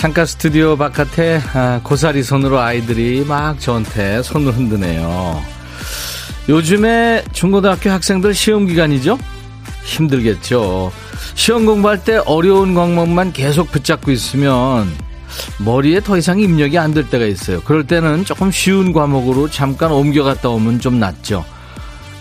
창가 0.00 0.24
스튜디오 0.24 0.78
바깥에 0.78 1.42
아, 1.52 1.78
고사리 1.84 2.22
손으로 2.22 2.58
아이들이 2.58 3.22
막 3.22 3.60
저한테 3.60 4.22
손을 4.22 4.52
흔드네요. 4.56 5.42
요즘에 6.48 7.22
중고등학교 7.34 7.90
학생들 7.90 8.32
시험 8.32 8.64
기간이죠? 8.64 9.18
힘들겠죠. 9.84 10.90
시험 11.34 11.66
공부할 11.66 12.02
때 12.02 12.16
어려운 12.24 12.72
과목만 12.74 13.34
계속 13.34 13.70
붙잡고 13.70 14.10
있으면 14.10 14.90
머리에 15.58 16.00
더 16.00 16.16
이상 16.16 16.40
입력이 16.40 16.78
안 16.78 16.94
될 16.94 17.10
때가 17.10 17.26
있어요. 17.26 17.60
그럴 17.60 17.86
때는 17.86 18.24
조금 18.24 18.50
쉬운 18.50 18.94
과목으로 18.94 19.50
잠깐 19.50 19.92
옮겨갔다 19.92 20.48
오면 20.48 20.80
좀 20.80 20.98
낫죠. 20.98 21.44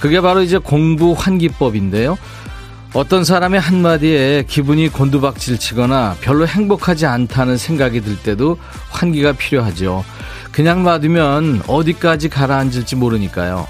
그게 0.01 0.19
바로 0.19 0.41
이제 0.41 0.57
공부 0.57 1.13
환기법인데요. 1.17 2.17
어떤 2.93 3.23
사람의 3.23 3.59
한마디에 3.59 4.45
기분이 4.47 4.89
곤두박질 4.89 5.59
치거나 5.59 6.15
별로 6.21 6.47
행복하지 6.47 7.05
않다는 7.05 7.55
생각이 7.55 8.01
들 8.01 8.17
때도 8.17 8.57
환기가 8.89 9.33
필요하죠. 9.33 10.03
그냥 10.51 10.83
놔두면 10.83 11.63
어디까지 11.67 12.29
가라앉을지 12.29 12.95
모르니까요. 12.95 13.67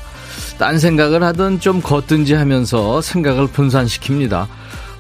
딴 0.58 0.80
생각을 0.80 1.22
하든 1.24 1.60
좀 1.60 1.82
걷든지 1.82 2.34
하면서 2.34 3.02
생각을 3.02 3.48
분산시킵니다. 3.48 4.48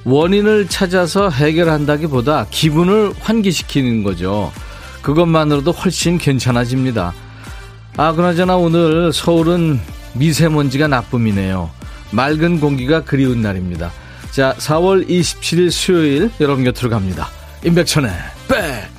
원인을 0.03 0.67
찾아서 0.67 1.29
해결한다기보다 1.29 2.47
기분을 2.49 3.13
환기시키는 3.21 4.03
거죠. 4.03 4.51
그것만으로도 5.01 5.71
훨씬 5.71 6.17
괜찮아집니다. 6.17 7.13
아, 7.95 8.11
그나저나 8.13 8.57
오늘 8.57 9.13
서울은 9.13 9.79
미세먼지가 10.13 10.89
나쁨이네요. 10.89 11.69
맑은 12.11 12.59
공기가 12.59 13.01
그리운 13.03 13.41
날입니다. 13.41 13.91
자, 14.31 14.53
4월 14.57 15.07
27일 15.07 15.71
수요일 15.71 16.31
여러분 16.39 16.63
곁으로 16.63 16.89
갑니다. 16.89 17.27
임백천의 17.65 18.11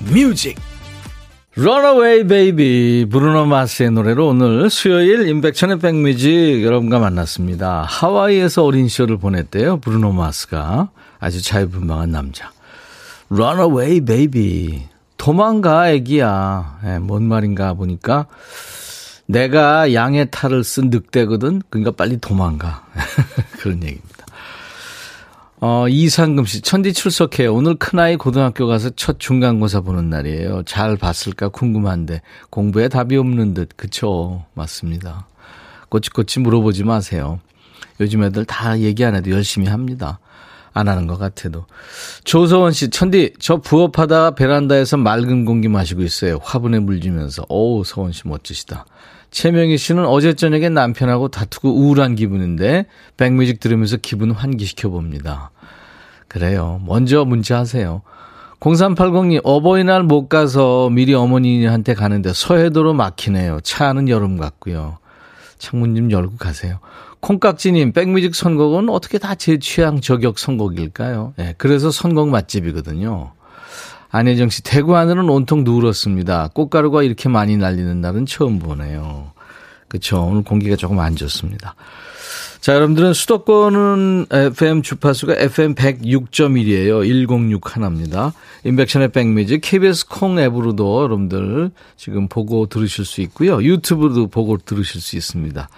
백뮤직 0.05 0.59
Runaway 1.57 2.27
Baby 2.27 3.07
브루노 3.07 3.47
마스의 3.47 3.91
노래로 3.93 4.29
오늘 4.29 4.71
수요일 4.71 5.29
임백천의 5.29 5.79
백뮤직 5.79 6.65
여러분과 6.65 6.99
만났습니다. 6.99 7.83
하와이에서 7.89 8.65
어린 8.65 8.89
시절을 8.89 9.19
보냈대요. 9.19 9.79
브루노 9.79 10.13
마스가 10.13 10.91
아주 11.21 11.43
자유분방한 11.43 12.11
남자. 12.11 12.51
Runaway 13.31 14.01
Baby 14.01 14.83
도망가 15.17 15.91
애기야. 15.91 16.81
네, 16.83 16.99
뭔 16.99 17.25
말인가 17.25 17.75
보니까 17.75 18.27
내가 19.27 19.93
양의 19.95 20.31
탈을 20.33 20.65
쓴 20.65 20.91
늑대거든. 20.91 21.63
그러니까 21.71 21.93
빨리 21.93 22.19
도망가. 22.19 22.85
그런 23.61 23.83
얘기입니다. 23.83 24.20
어, 25.63 25.87
이상금 25.89 26.47
씨, 26.47 26.63
천디 26.63 26.95
출석해요. 26.95 27.55
오늘 27.55 27.75
큰아이 27.75 28.17
고등학교 28.17 28.67
가서 28.67 28.89
첫 28.97 29.21
중간고사 29.21 29.83
보는 29.83 30.09
날이에요. 30.09 30.63
잘 30.65 30.97
봤을까 30.97 31.49
궁금한데, 31.51 32.23
공부에 32.49 32.89
답이 32.89 33.15
없는 33.19 33.53
듯. 33.53 33.77
그쵸. 33.77 34.45
맞습니다. 34.55 35.27
꼬치꼬치 35.91 36.41
물어보지 36.41 36.85
마세요. 36.85 37.41
요즘 38.01 38.23
애들 38.23 38.47
다 38.47 38.79
얘기 38.81 39.05
안 39.05 39.15
해도 39.15 39.31
열심히 39.31 39.69
합니다. 39.69 40.19
안 40.73 40.89
하는 40.89 41.07
것 41.07 41.19
같아도. 41.19 41.67
조서원 42.25 42.73
씨, 42.73 42.89
천디, 42.89 43.35
저 43.39 43.59
부업하다가 43.59 44.31
베란다에서 44.37 44.97
맑은 44.97 45.45
공기 45.45 45.69
마시고 45.69 46.03
있어요. 46.03 46.39
화분에 46.43 46.79
물지면서. 46.79 47.45
오, 47.51 47.85
서원 47.85 48.13
씨 48.13 48.27
멋지시다. 48.27 48.87
최명희 49.31 49.77
씨는 49.79 50.07
어제 50.07 50.35
저녁에 50.35 50.69
남편하고 50.69 51.29
다투고 51.29 51.71
우울한 51.75 52.15
기분인데 52.15 52.87
백뮤직 53.17 53.61
들으면서 53.61 53.97
기분 53.97 54.31
환기시켜 54.33 54.89
봅니다. 54.89 55.51
그래요. 56.29 56.81
먼저 56.87 57.25
문자하세요. 57.25 58.03
0380님 58.61 59.41
어버이날 59.43 60.03
못 60.03 60.29
가서 60.29 60.91
미리 60.91 61.15
어머니한테 61.15 61.95
가는데 61.95 62.33
서해도로 62.35 62.93
막히네요. 62.93 63.61
차 63.63 63.89
안은 63.89 64.09
여름 64.09 64.37
같고요. 64.37 64.99
창문 65.59 65.95
좀 65.97 66.11
열고 66.11 66.37
가세요. 66.37 66.79
콩깍지님 67.21 67.93
백뮤직 67.93 68.35
선곡은 68.35 68.89
어떻게 68.89 69.19
다 69.19 69.35
제 69.35 69.59
취향 69.59 70.01
저격 70.01 70.39
선곡일까요? 70.39 71.35
네, 71.37 71.55
그래서 71.59 71.91
선곡 71.91 72.29
맛집이거든요. 72.29 73.33
안혜정 74.11 74.51
씨, 74.51 74.63
대구 74.63 74.97
하늘은 74.97 75.29
온통 75.29 75.65
누렇습니다. 75.65 76.49
꽃가루가 76.53 77.03
이렇게 77.03 77.29
많이 77.29 77.57
날리는 77.57 78.01
날은 78.01 78.27
처음 78.27 78.59
보네요. 78.59 79.33
그쵸. 79.89 80.23
오늘 80.23 80.43
공기가 80.43 80.77
조금 80.77 80.99
안 80.99 81.17
좋습니다. 81.17 81.75
자, 82.61 82.75
여러분들은 82.75 83.15
수도권은 83.15 84.27
FM 84.31 84.83
주파수가 84.83 85.35
FM 85.35 85.75
106.1이에요. 85.75 87.03
106 87.03 87.75
하나입니다. 87.75 88.35
임백천의 88.65 89.13
백뮤직 89.13 89.61
KBS 89.61 90.09
콩 90.09 90.39
앱으로도 90.39 91.03
여러분들 91.03 91.71
지금 91.97 92.29
보고 92.29 92.67
들으실 92.67 93.07
수 93.07 93.23
있고요. 93.23 93.63
유튜브도 93.63 94.27
보고 94.27 94.59
들으실 94.59 95.01
수 95.01 95.17
있습니다. 95.17 95.69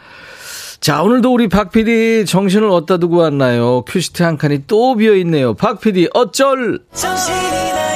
자, 0.80 1.02
오늘도 1.02 1.32
우리 1.32 1.48
박 1.48 1.70
PD 1.70 2.24
정신을 2.26 2.68
어디다 2.68 2.96
두고 2.96 3.18
왔나요? 3.18 3.82
큐시트 3.82 4.24
한 4.24 4.36
칸이 4.36 4.64
또 4.66 4.96
비어 4.96 5.14
있네요. 5.18 5.54
박 5.54 5.80
PD 5.80 6.08
어쩔! 6.12 6.80
정신이 6.92 7.91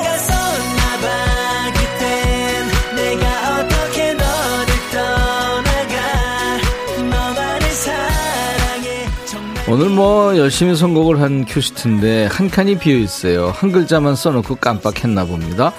오늘 9.68 9.88
뭐 9.88 10.36
열심히 10.36 10.76
선곡을 10.76 11.20
한 11.20 11.44
큐시트인데 11.44 12.26
한 12.26 12.48
칸이 12.48 12.78
비어 12.78 12.96
있어요. 12.96 13.48
한 13.48 13.72
글자만 13.72 14.14
써놓고 14.14 14.56
깜빡했나 14.56 15.24
봅니다. 15.24 15.72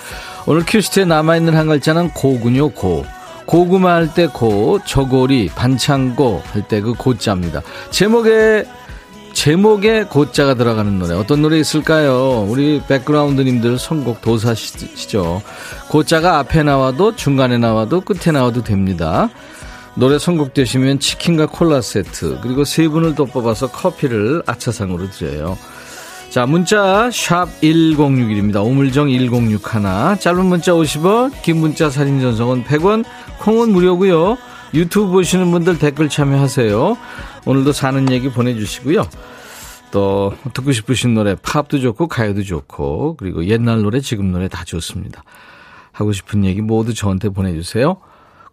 오늘 0.45 0.63
큐시트에 0.65 1.05
남아있는 1.05 1.55
한 1.55 1.67
글자는 1.67 2.09
고군요, 2.11 2.69
고. 2.69 3.05
고구마 3.45 3.93
할 3.93 4.09
때 4.13 4.27
고, 4.27 4.79
저고리, 4.85 5.47
반창고 5.55 6.43
할 6.51 6.63
때 6.67 6.81
그 6.81 6.93
고자입니다. 6.93 7.61
제목에, 7.91 8.65
제목에 9.31 10.03
고자가 10.03 10.55
들어가는 10.55 10.99
노래. 10.99 11.13
어떤 11.13 11.41
노래 11.41 11.57
있을까요? 11.57 12.45
우리 12.49 12.81
백그라운드님들 12.89 13.79
선곡 13.79 14.19
도사시죠. 14.21 15.41
고자가 15.87 16.39
앞에 16.39 16.63
나와도 16.63 17.15
중간에 17.15 17.57
나와도 17.57 18.01
끝에 18.01 18.33
나와도 18.33 18.63
됩니다. 18.63 19.29
노래 19.97 20.19
선곡되시면 20.19 20.99
치킨과 20.99 21.47
콜라 21.47 21.81
세트 21.81 22.39
그리고 22.41 22.63
세 22.63 22.87
분을 22.87 23.15
더 23.15 23.25
뽑아서 23.25 23.71
커피를 23.71 24.43
아차상으로 24.45 25.09
드려요. 25.09 25.57
자 26.29 26.45
문자 26.45 27.09
샵 27.11 27.47
1061입니다. 27.61 28.63
오물정 28.63 29.09
1061 29.09 30.19
짧은 30.19 30.45
문자 30.45 30.73
50원 30.73 31.41
긴 31.41 31.57
문자 31.57 31.89
사진 31.89 32.21
전송은 32.21 32.65
100원 32.65 33.05
콩은 33.39 33.71
무료고요. 33.71 34.37
유튜브 34.75 35.11
보시는 35.13 35.49
분들 35.49 35.79
댓글 35.79 36.09
참여하세요. 36.09 36.95
오늘도 37.45 37.71
사는 37.71 38.11
얘기 38.11 38.29
보내주시고요. 38.29 39.07
또 39.89 40.35
듣고 40.53 40.73
싶으신 40.73 41.15
노래 41.15 41.33
팝도 41.33 41.79
좋고 41.79 42.07
가요도 42.07 42.43
좋고 42.43 43.15
그리고 43.17 43.45
옛날 43.45 43.81
노래 43.81 43.99
지금 43.99 44.31
노래 44.31 44.47
다 44.47 44.63
좋습니다. 44.63 45.23
하고 45.91 46.11
싶은 46.11 46.45
얘기 46.45 46.61
모두 46.61 46.93
저한테 46.93 47.29
보내주세요. 47.29 47.97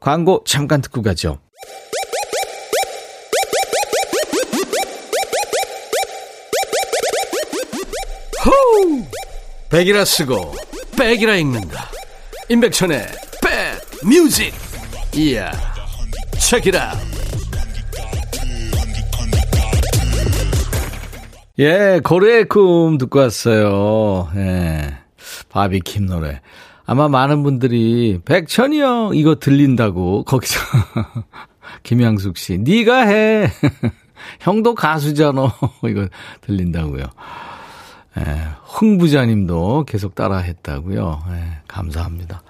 광고 0.04 0.44
잠깐 0.46 0.82
듣고 0.82 1.00
가죠. 1.00 1.38
호우! 8.44 9.02
백이라 9.70 10.04
쓰고 10.04 10.54
백이라 10.98 11.36
읽는다. 11.36 11.88
임백천의 12.50 13.06
백 13.40 14.06
뮤직. 14.06 14.52
이야. 15.14 15.50
책이라. 16.38 16.92
예, 21.60 22.00
고래의 22.04 22.44
꿈 22.50 22.98
듣고 22.98 23.20
왔어요. 23.20 24.30
예. 24.36 24.98
바비킴 25.48 26.04
노래. 26.04 26.42
아마 26.86 27.08
많은 27.08 27.42
분들이 27.42 28.20
백천이 28.24 28.80
형 28.80 29.12
이거 29.14 29.36
들린다고 29.36 30.24
거기서 30.24 30.60
김양숙 31.82 32.36
씨 32.36 32.58
네가 32.58 33.06
해 33.06 33.48
형도 34.40 34.74
가수잖아 34.74 35.54
이거 35.88 36.08
들린다고요. 36.42 37.04
예, 38.18 38.22
흥부자님도 38.64 39.86
계속 39.88 40.14
따라했다고요. 40.14 41.22
예, 41.30 41.58
감사합니다. 41.66 42.42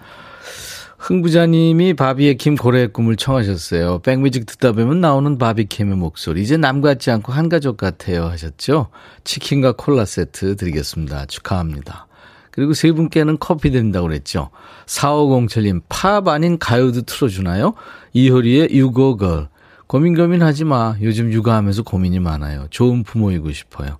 흥부자님이 0.98 1.94
바비의 1.94 2.36
김고래의 2.36 2.92
꿈을 2.92 3.16
청하셨어요. 3.16 3.98
백뮤직 4.00 4.46
듣다 4.46 4.72
보면 4.72 5.00
나오는 5.00 5.36
바비캠의 5.36 5.96
목소리. 5.96 6.42
이제 6.42 6.56
남 6.56 6.80
같지 6.80 7.10
않고 7.10 7.32
한 7.32 7.50
가족 7.50 7.76
같아요 7.76 8.24
하셨죠? 8.24 8.88
치킨과 9.22 9.72
콜라 9.72 10.06
세트 10.06 10.56
드리겠습니다. 10.56 11.26
축하합니다. 11.26 12.06
그리고 12.54 12.72
세 12.72 12.92
분께는 12.92 13.38
커피 13.40 13.70
드린다고 13.72 14.06
그랬죠. 14.06 14.50
4507님, 14.86 15.82
팝 15.88 16.28
아닌 16.28 16.56
가요도 16.58 17.02
틀어주나요? 17.02 17.74
이효리의 18.12 18.68
유고걸. 18.70 19.48
고민 19.88 20.14
고민하지 20.14 20.64
마. 20.64 20.94
요즘 21.02 21.32
육아하면서 21.32 21.82
고민이 21.82 22.20
많아요. 22.20 22.68
좋은 22.70 23.02
부모이고 23.02 23.50
싶어요. 23.50 23.98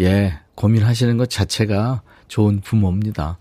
예, 0.00 0.38
고민하시는 0.54 1.16
것 1.16 1.30
자체가 1.30 2.02
좋은 2.28 2.60
부모입니다. 2.60 3.38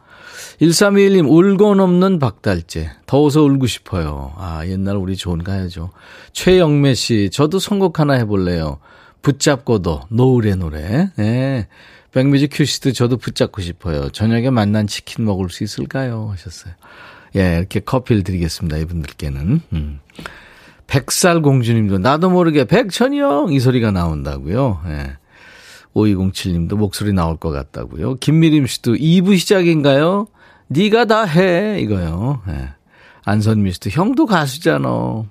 1321님, 0.62 1.30
울고 1.30 1.76
넘는 1.76 2.20
박달재. 2.20 2.90
더워서 3.06 3.42
울고 3.42 3.68
싶어요. 3.68 4.34
아, 4.38 4.66
옛날 4.66 4.96
우리 4.96 5.18
좋은 5.18 5.44
가야죠. 5.44 5.92
최영매 6.32 6.94
씨, 6.94 7.30
저도 7.34 7.60
선곡 7.60 8.00
하나 8.00 8.14
해볼래요. 8.14 8.80
붙잡고도, 9.22 10.04
노을의 10.10 10.56
노래. 10.56 11.10
예. 11.20 11.68
백뮤직 12.14 12.52
큐시트 12.54 12.94
저도 12.94 13.18
붙잡고 13.18 13.62
싶어요. 13.62 14.10
저녁에 14.10 14.50
만난 14.50 14.86
치킨 14.88 15.26
먹을 15.26 15.50
수 15.50 15.64
있을까요? 15.64 16.30
하셨어요. 16.32 16.74
예, 17.36 17.58
이렇게 17.58 17.80
커피를 17.80 18.24
드리겠습니다. 18.24 18.78
이분들께는. 18.78 19.62
음. 19.74 20.00
백살 20.86 21.42
공주님도 21.42 21.98
나도 21.98 22.30
모르게 22.30 22.66
백천이 22.66 23.20
형! 23.20 23.52
이 23.52 23.60
소리가 23.60 23.90
나온다고요. 23.92 24.82
예. 24.88 25.18
5207님도 25.96 26.76
목소리 26.76 27.14
나올 27.14 27.38
것 27.38 27.50
같다고요. 27.50 28.16
김미림 28.16 28.68
씨도 28.68 28.94
2부 28.94 29.38
시작인가요? 29.40 30.28
네가 30.68 31.06
다 31.06 31.24
해. 31.24 31.80
이거요. 31.80 32.42
예. 32.48 32.70
안선미 33.26 33.72
씨도 33.74 33.90
형도 33.90 34.28
가수잖아. 34.28 35.24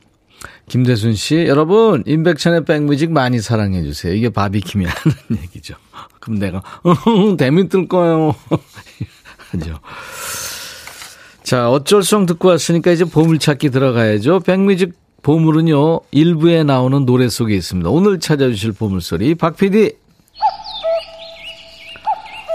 김대순 0.69 1.15
씨, 1.15 1.45
여러분, 1.47 2.03
임백천의 2.07 2.65
백뮤직 2.65 3.13
많이 3.13 3.41
사랑해 3.41 3.83
주세요. 3.83 4.13
이게 4.15 4.31
바비킴이 4.31 4.85
하는 4.85 5.17
얘기죠. 5.43 5.75
그럼 6.23 6.39
내가, 6.39 6.63
대민 7.37 7.69
뜰 7.69 7.89
거예요. 7.89 8.37
하죠. 9.51 9.81
자, 11.43 11.69
어쩔성 11.69 12.27
듣고 12.27 12.49
왔으니까 12.49 12.93
이제 12.93 13.05
보물찾기 13.05 13.71
들어가야죠. 13.71 14.41
백뮤직 14.41 14.93
보물은요, 15.23 16.01
일부에 16.13 16.63
나오는 16.63 17.05
노래 17.05 17.29
속에 17.29 17.57
있습니다. 17.57 17.91
오늘 17.91 18.21
찾아주실 18.21 18.73
보물소리, 18.73 19.35
박 19.35 19.57
PD. 19.57 19.95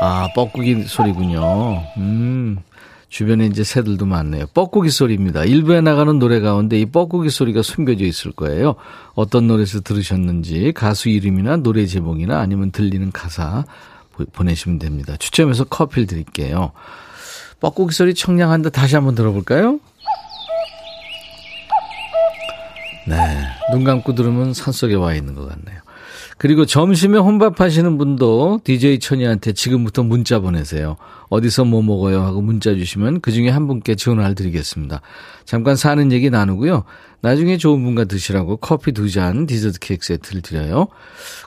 아, 0.01 0.27
뻐꾸기 0.33 0.83
소리군요. 0.83 1.83
음, 1.97 2.59
주변에 3.09 3.45
이제 3.45 3.63
새들도 3.63 4.05
많네요. 4.05 4.47
뻐꾸기 4.53 4.89
소리입니다. 4.89 5.45
일부에 5.45 5.81
나가는 5.81 6.19
노래 6.19 6.39
가운데 6.39 6.79
이 6.79 6.85
뻐꾸기 6.85 7.29
소리가 7.29 7.61
숨겨져 7.61 8.03
있을 8.03 8.31
거예요. 8.31 8.75
어떤 9.15 9.47
노래에서 9.47 9.81
들으셨는지, 9.81 10.73
가수 10.73 11.09
이름이나 11.09 11.57
노래 11.57 11.85
제목이나 11.85 12.39
아니면 12.39 12.71
들리는 12.71 13.11
가사 13.11 13.63
보내시면 14.33 14.79
됩니다. 14.79 15.15
추첨해서 15.17 15.63
커피를 15.63 16.05
드릴게요. 16.07 16.71
뻐꾸기 17.59 17.93
소리 17.93 18.13
청량한데 18.13 18.71
다시 18.71 18.95
한번 18.95 19.15
들어볼까요? 19.15 19.79
네. 23.07 23.47
눈 23.71 23.85
감고 23.85 24.15
들으면 24.15 24.53
산속에 24.53 24.95
와 24.95 25.13
있는 25.13 25.33
것 25.33 25.47
같네요. 25.47 25.79
그리고 26.37 26.65
점심에 26.65 27.17
혼밥 27.17 27.59
하시는 27.59 27.97
분도 27.97 28.59
DJ 28.63 28.99
천이한테 28.99 29.53
지금부터 29.53 30.03
문자 30.03 30.39
보내세요. 30.39 30.95
어디서 31.29 31.65
뭐 31.65 31.81
먹어요 31.81 32.21
하고 32.21 32.41
문자 32.41 32.73
주시면 32.75 33.21
그 33.21 33.31
중에 33.31 33.49
한 33.49 33.67
분께 33.67 33.95
전화를 33.95 34.35
드리겠습니다. 34.35 35.01
잠깐 35.45 35.75
사는 35.75 36.11
얘기 36.11 36.29
나누고요. 36.29 36.83
나중에 37.21 37.57
좋은 37.57 37.83
분과 37.83 38.05
드시라고 38.05 38.57
커피 38.57 38.91
두 38.91 39.09
잔 39.09 39.47
디저트 39.47 39.79
케이크 39.79 40.05
세트를 40.05 40.41
드려요. 40.41 40.87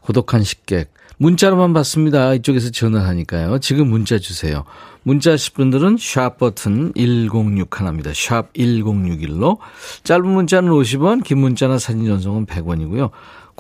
고독한 0.02 0.42
식객. 0.42 0.93
문자로만 1.19 1.75
받습니다. 1.75 2.32
이쪽에서 2.34 2.70
전화하니까요. 2.70 3.58
지금 3.58 3.88
문자 3.88 4.19
주세요. 4.19 4.64
문자 5.02 5.32
하실 5.32 5.52
분들은 5.52 5.98
샵 6.00 6.38
버튼 6.38 6.94
1061입니다. 6.94 8.14
샵 8.14 8.50
1061로. 8.54 9.58
짧은 10.02 10.26
문자는 10.26 10.70
50원, 10.72 11.22
긴 11.22 11.38
문자나 11.38 11.78
사진 11.78 12.06
전송은 12.06 12.46
100원이고요. 12.46 13.10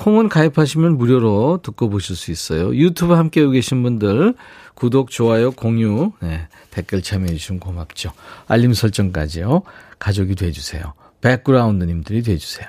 콩은 0.00 0.30
가입하시면 0.30 0.96
무료로 0.96 1.60
듣고 1.62 1.90
보실 1.90 2.16
수 2.16 2.30
있어요. 2.30 2.74
유튜브 2.74 3.12
함께 3.12 3.42
오 3.42 3.50
계신 3.50 3.82
분들 3.82 4.34
구독, 4.74 5.10
좋아요, 5.10 5.50
공유, 5.50 6.12
네, 6.20 6.48
댓글 6.70 7.02
참여해 7.02 7.34
주시면 7.34 7.60
고맙죠. 7.60 8.10
알림 8.48 8.72
설정까지요. 8.72 9.60
가족이 9.98 10.36
돼주세요. 10.36 10.94
백그라운드님들이 11.20 12.22
돼주세요. 12.22 12.66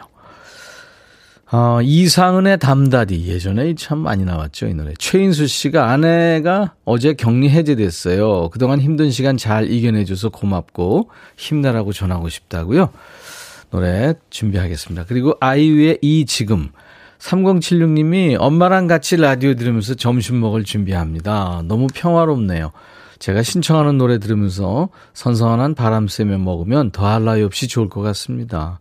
어, 1.53 1.79
이상은의 1.81 2.59
담다디 2.59 3.25
예전에 3.27 3.75
참 3.75 3.99
많이 3.99 4.25
나왔죠 4.25 4.67
이 4.67 4.73
노래. 4.73 4.93
최인수 4.99 5.47
씨가 5.47 5.89
아내가 5.89 6.73
어제 6.83 7.13
격리 7.13 7.49
해제됐어요. 7.49 8.49
그동안 8.49 8.81
힘든 8.81 9.09
시간 9.09 9.37
잘 9.37 9.71
이겨내줘서 9.71 10.29
고맙고 10.29 11.09
힘내라고 11.37 11.93
전하고 11.93 12.27
싶다고요. 12.27 12.89
노래 13.69 14.15
준비하겠습니다. 14.29 15.05
그리고 15.07 15.35
아이유의 15.39 15.99
이 16.01 16.25
지금 16.25 16.71
3076님이 17.21 18.35
엄마랑 18.39 18.88
같이 18.88 19.15
라디오 19.15 19.53
들으면서 19.53 19.94
점심 19.94 20.39
먹을 20.39 20.63
준비합니다. 20.63 21.63
너무 21.65 21.88
평화롭네요. 21.94 22.71
제가 23.19 23.44
신청하는 23.44 23.97
노래 24.00 24.18
들으면서 24.18 24.89
선선한 25.13 25.75
바람 25.75 26.07
쐬며 26.07 26.39
먹으면 26.39 26.91
더할 26.91 27.23
나위 27.23 27.44
없이 27.44 27.68
좋을 27.68 27.88
것 27.88 28.01
같습니다. 28.01 28.79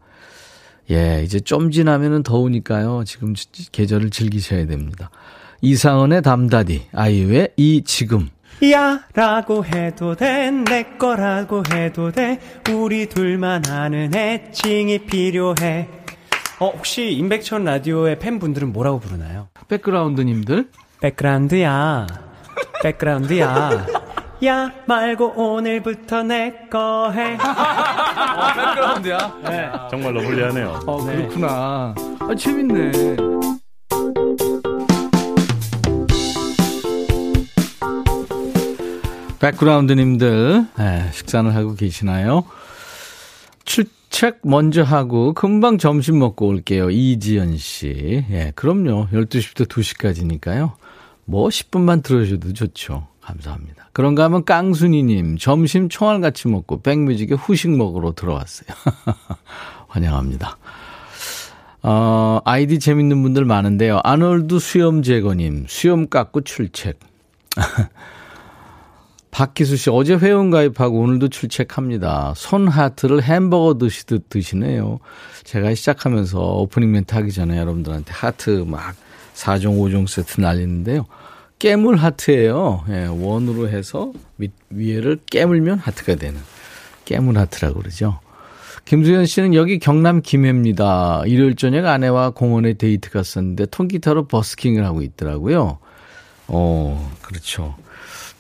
예, 0.91 1.23
이제 1.23 1.39
좀 1.39 1.71
지나면은 1.71 2.23
더우니까요. 2.23 3.05
지금 3.05 3.35
계절을 3.71 4.11
즐기셔야 4.11 4.67
됩니다. 4.67 5.11
이상은의 5.61 6.23
담다디, 6.23 6.87
아이유의 6.93 7.51
이 7.57 7.83
지금. 7.85 8.31
야 8.73 9.05
라고 9.15 9.65
해도 9.65 10.15
돼, 10.17 10.51
내 10.51 10.85
거라고 10.99 11.63
해도 11.73 12.11
돼, 12.11 12.41
우리 12.73 13.07
둘만 13.07 13.67
아는 13.67 14.15
애칭이 14.15 15.01
필요해. 15.01 16.00
어, 16.61 16.69
혹시 16.77 17.13
임백천 17.13 17.65
라디오의 17.65 18.19
팬분들은 18.19 18.73
뭐라고 18.73 19.01
부르나요? 19.01 19.49
백그라운드님들? 19.69 20.69
백그라운드야. 21.01 22.07
백그라운드야. 22.83 23.87
야 24.45 24.73
말고 24.87 25.33
오늘부터 25.37 26.23
내 26.23 26.69
거 26.71 27.11
해. 27.13 27.35
어, 27.35 28.53
백그라운드야? 28.55 29.39
네. 29.45 29.71
정말로 29.91 30.21
불리하네요. 30.23 30.81
어, 30.87 31.03
그렇구나. 31.05 31.95
아, 32.21 32.35
재밌네. 32.37 33.17
백그라운드님들, 39.39 40.67
네, 40.77 41.09
식사를 41.13 41.55
하고 41.55 41.75
계시나요? 41.75 42.45
출, 43.65 43.87
책 44.11 44.41
먼저 44.43 44.83
하고 44.83 45.33
금방 45.33 45.79
점심 45.79 46.19
먹고 46.19 46.49
올게요. 46.49 46.91
이지연 46.91 47.57
씨. 47.57 48.25
예, 48.31 48.53
그럼요. 48.55 49.09
12시부터 49.13 49.67
2시까지니까요. 49.67 50.73
뭐 51.25 51.49
10분만 51.49 52.03
들어주셔도 52.03 52.53
좋죠. 52.53 53.07
감사합니다. 53.21 53.89
그런가 53.93 54.25
하면 54.25 54.45
깡순이님, 54.45 55.39
점심 55.39 55.89
총알 55.89 56.21
같이 56.21 56.49
먹고 56.49 56.83
백뮤직에 56.83 57.35
후식 57.35 57.71
먹으러 57.71 58.13
들어왔어요. 58.13 58.69
환영합니다. 59.89 60.59
어, 61.83 62.41
아이디 62.45 62.79
재밌는 62.79 63.23
분들 63.23 63.45
많은데요. 63.45 64.01
아놀드 64.03 64.59
수염 64.59 65.03
제거님, 65.03 65.67
수염 65.69 66.09
깎고 66.09 66.43
출첵. 66.43 66.99
박기수 69.31 69.77
씨, 69.77 69.91
어제 69.91 70.15
회원 70.15 70.51
가입하고 70.51 70.99
오늘도 71.01 71.29
출첵합니다. 71.29 72.35
손 72.37 72.69
하트를 72.69 73.23
햄버거 73.23 73.79
드시듯 73.79 74.29
드시네요. 74.29 74.99
제가 75.45 75.75
시작하면서 75.75 76.39
오프닝 76.39 76.91
멘트 76.91 77.15
하기 77.15 77.33
전에 77.33 77.57
여러분들한테 77.59 78.13
하트 78.13 78.65
막 78.67 78.95
4종, 79.35 79.79
5종 79.79 80.09
세트 80.09 80.41
날리는데요. 80.41 81.07
깨물 81.59 81.97
하트예요. 81.97 82.85
예, 82.89 83.07
원으로 83.07 83.69
해서 83.69 84.13
밑, 84.37 84.53
위에를 84.71 85.19
깨물면 85.31 85.79
하트가 85.79 86.17
되는 86.17 86.41
깨물 87.05 87.39
하트라고 87.39 87.81
그러죠. 87.81 88.19
김수현 88.87 89.27
씨는 89.27 89.55
여기 89.55 89.79
경남 89.79 90.23
김해입니다. 90.23 91.23
일요일 91.27 91.55
저녁 91.55 91.87
아내와 91.87 92.31
공원에 92.31 92.73
데이트 92.73 93.11
갔었는데 93.11 93.67
통기타로 93.67 94.27
버스킹을 94.27 94.85
하고 94.85 95.03
있더라고요. 95.03 95.79
어, 96.49 97.13
그렇죠. 97.23 97.77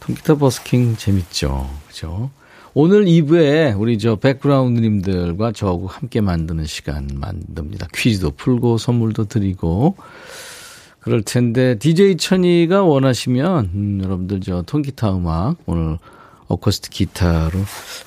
통기타 0.01 0.37
버스킹 0.37 0.97
재밌죠. 0.97 1.71
그죠? 1.89 2.31
오늘 2.73 3.05
2부에 3.05 3.79
우리 3.79 3.99
저 3.99 4.17
백그라운드님들과 4.17 5.53
저하고 5.53 5.89
함께 5.89 6.21
만드는 6.21 6.67
시간 6.67 7.09
만듭니다. 7.15 7.89
퀴즈도 7.95 8.31
풀고 8.33 8.79
선물도 8.79 9.25
드리고 9.27 9.97
그럴 11.01 11.23
텐데 11.23 11.79
DJ 11.79 12.17
천이가 12.17 12.83
원하시면 12.83 13.71
음, 13.75 14.01
여러분들 14.03 14.41
저 14.41 14.63
통기타 14.63 15.17
음악 15.17 15.57
오늘 15.67 15.99
어쿠스틱 16.47 16.93
기타로 16.93 17.51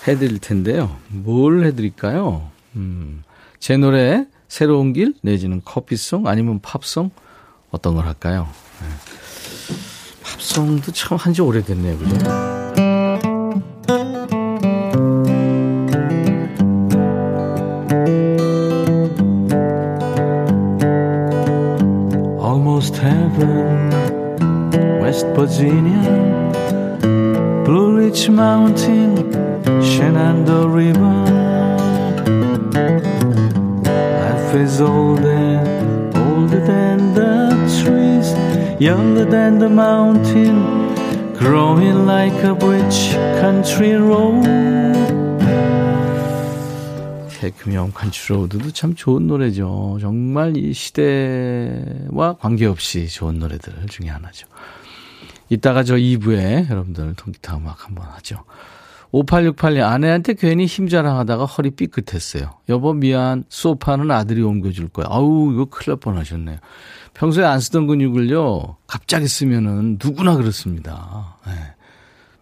해드릴 0.08 0.40
텐데요. 0.40 0.96
뭘 1.10 1.66
해드릴까요? 1.66 2.50
음, 2.76 3.24
제 3.60 3.78
노래 3.78 4.26
새로운 4.48 4.94
길 4.94 5.14
내지는 5.22 5.62
커피송 5.64 6.28
아니면 6.28 6.60
팝송 6.62 7.12
어떤 7.72 7.96
걸 7.96 8.06
할까요? 8.06 8.48
네. 8.82 9.13
팝송도 10.44 10.92
참 10.92 11.18
한지 11.18 11.42
오래됐네요. 11.42 11.98
그죠? 11.98 12.16
Almost 22.42 22.98
heaven, 22.98 23.90
West 25.02 25.28
Virginia, 25.34 26.52
Blue 27.64 27.96
Ridge 27.96 28.30
Mountain, 28.30 29.32
Shenandoah 29.82 30.68
River. 30.68 31.24
Life 33.86 34.56
is 34.56 34.82
older, 34.82 35.14
older 35.22 35.53
younger 38.80 39.26
than 39.26 39.60
the 39.60 39.70
mountain, 39.70 40.96
growing 41.38 42.06
like 42.06 42.36
a 42.44 42.54
rich 42.54 43.14
country 43.40 43.94
road. 43.94 44.44
금형 47.58 47.92
간추로우드도 47.94 48.72
참 48.72 48.96
좋은 48.96 49.28
노래죠. 49.28 49.98
정말 50.00 50.56
이 50.56 50.74
시대와 50.74 52.38
관계없이 52.40 53.08
좋은 53.08 53.38
노래들 53.40 53.74
중에 53.90 54.08
하나죠. 54.10 54.48
이따가 55.50 55.84
저 55.84 55.96
2부에 55.96 56.70
여러분들 56.70 57.16
통기타 57.16 57.58
음악 57.58 57.86
한번 57.86 58.06
하죠. 58.12 58.44
5868님 59.14 59.84
아내한테 59.84 60.34
괜히 60.34 60.66
힘자랑 60.66 61.18
하다가 61.20 61.46
허리 61.46 61.70
삐끗했어요. 61.72 62.50
여보 62.70 62.94
미안 62.94 63.44
소파는 63.48 64.10
아들이 64.12 64.42
옮겨줄 64.42 64.90
거야. 64.90 65.06
아우 65.10 65.54
이거 65.54 65.66
큰일 65.66 65.92
날 65.94 65.98
뻔 66.00 66.18
하셨네요. 66.18 66.58
평소에 67.14 67.46
안 67.46 67.60
쓰던 67.60 67.86
근육을요 67.88 68.78
갑자기 68.88 69.28
쓰면은 69.28 70.00
누구나 70.04 70.36
그렇습니다. 70.36 71.38
네. 71.46 71.54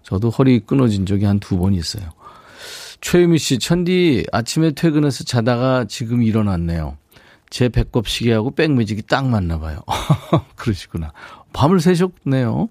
저도 0.04 0.30
허리 0.30 0.60
끊어진 0.62 1.06
적이 1.06 1.26
한 1.26 1.40
두 1.40 1.58
번 1.60 1.74
있어요. 1.74 2.06
최유미 3.02 3.40
씨, 3.40 3.58
천디 3.60 4.28
아침에 4.32 4.72
퇴근해서 4.72 5.24
자다가 5.24 5.86
지금 5.90 6.22
일어났네요. 6.24 6.98
제 7.50 7.68
배꼽 7.68 8.08
시계하고 8.08 8.52
백뮤직이 8.52 9.02
딱 9.02 9.28
맞나 9.28 9.60
봐요. 9.60 9.80
그러시구나. 10.56 11.12
밤을 11.52 11.82
새셨네요. 11.82 12.70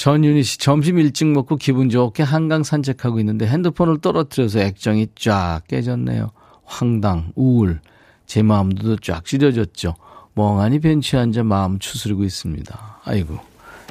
전윤희 0.00 0.44
씨, 0.44 0.56
점심 0.56 0.98
일찍 0.98 1.26
먹고 1.26 1.56
기분 1.56 1.90
좋게 1.90 2.22
한강 2.22 2.62
산책하고 2.62 3.20
있는데 3.20 3.46
핸드폰을 3.46 3.98
떨어뜨려서 4.00 4.60
액정이 4.60 5.08
쫙 5.14 5.60
깨졌네요. 5.68 6.30
황당, 6.64 7.32
우울, 7.34 7.80
제 8.24 8.42
마음도 8.42 8.96
쫙 8.96 9.26
찢어졌죠. 9.26 9.94
멍하니 10.32 10.78
벤치에 10.78 11.20
앉아 11.20 11.42
마음 11.42 11.78
추스리고 11.78 12.24
있습니다. 12.24 13.00
아이고, 13.04 13.40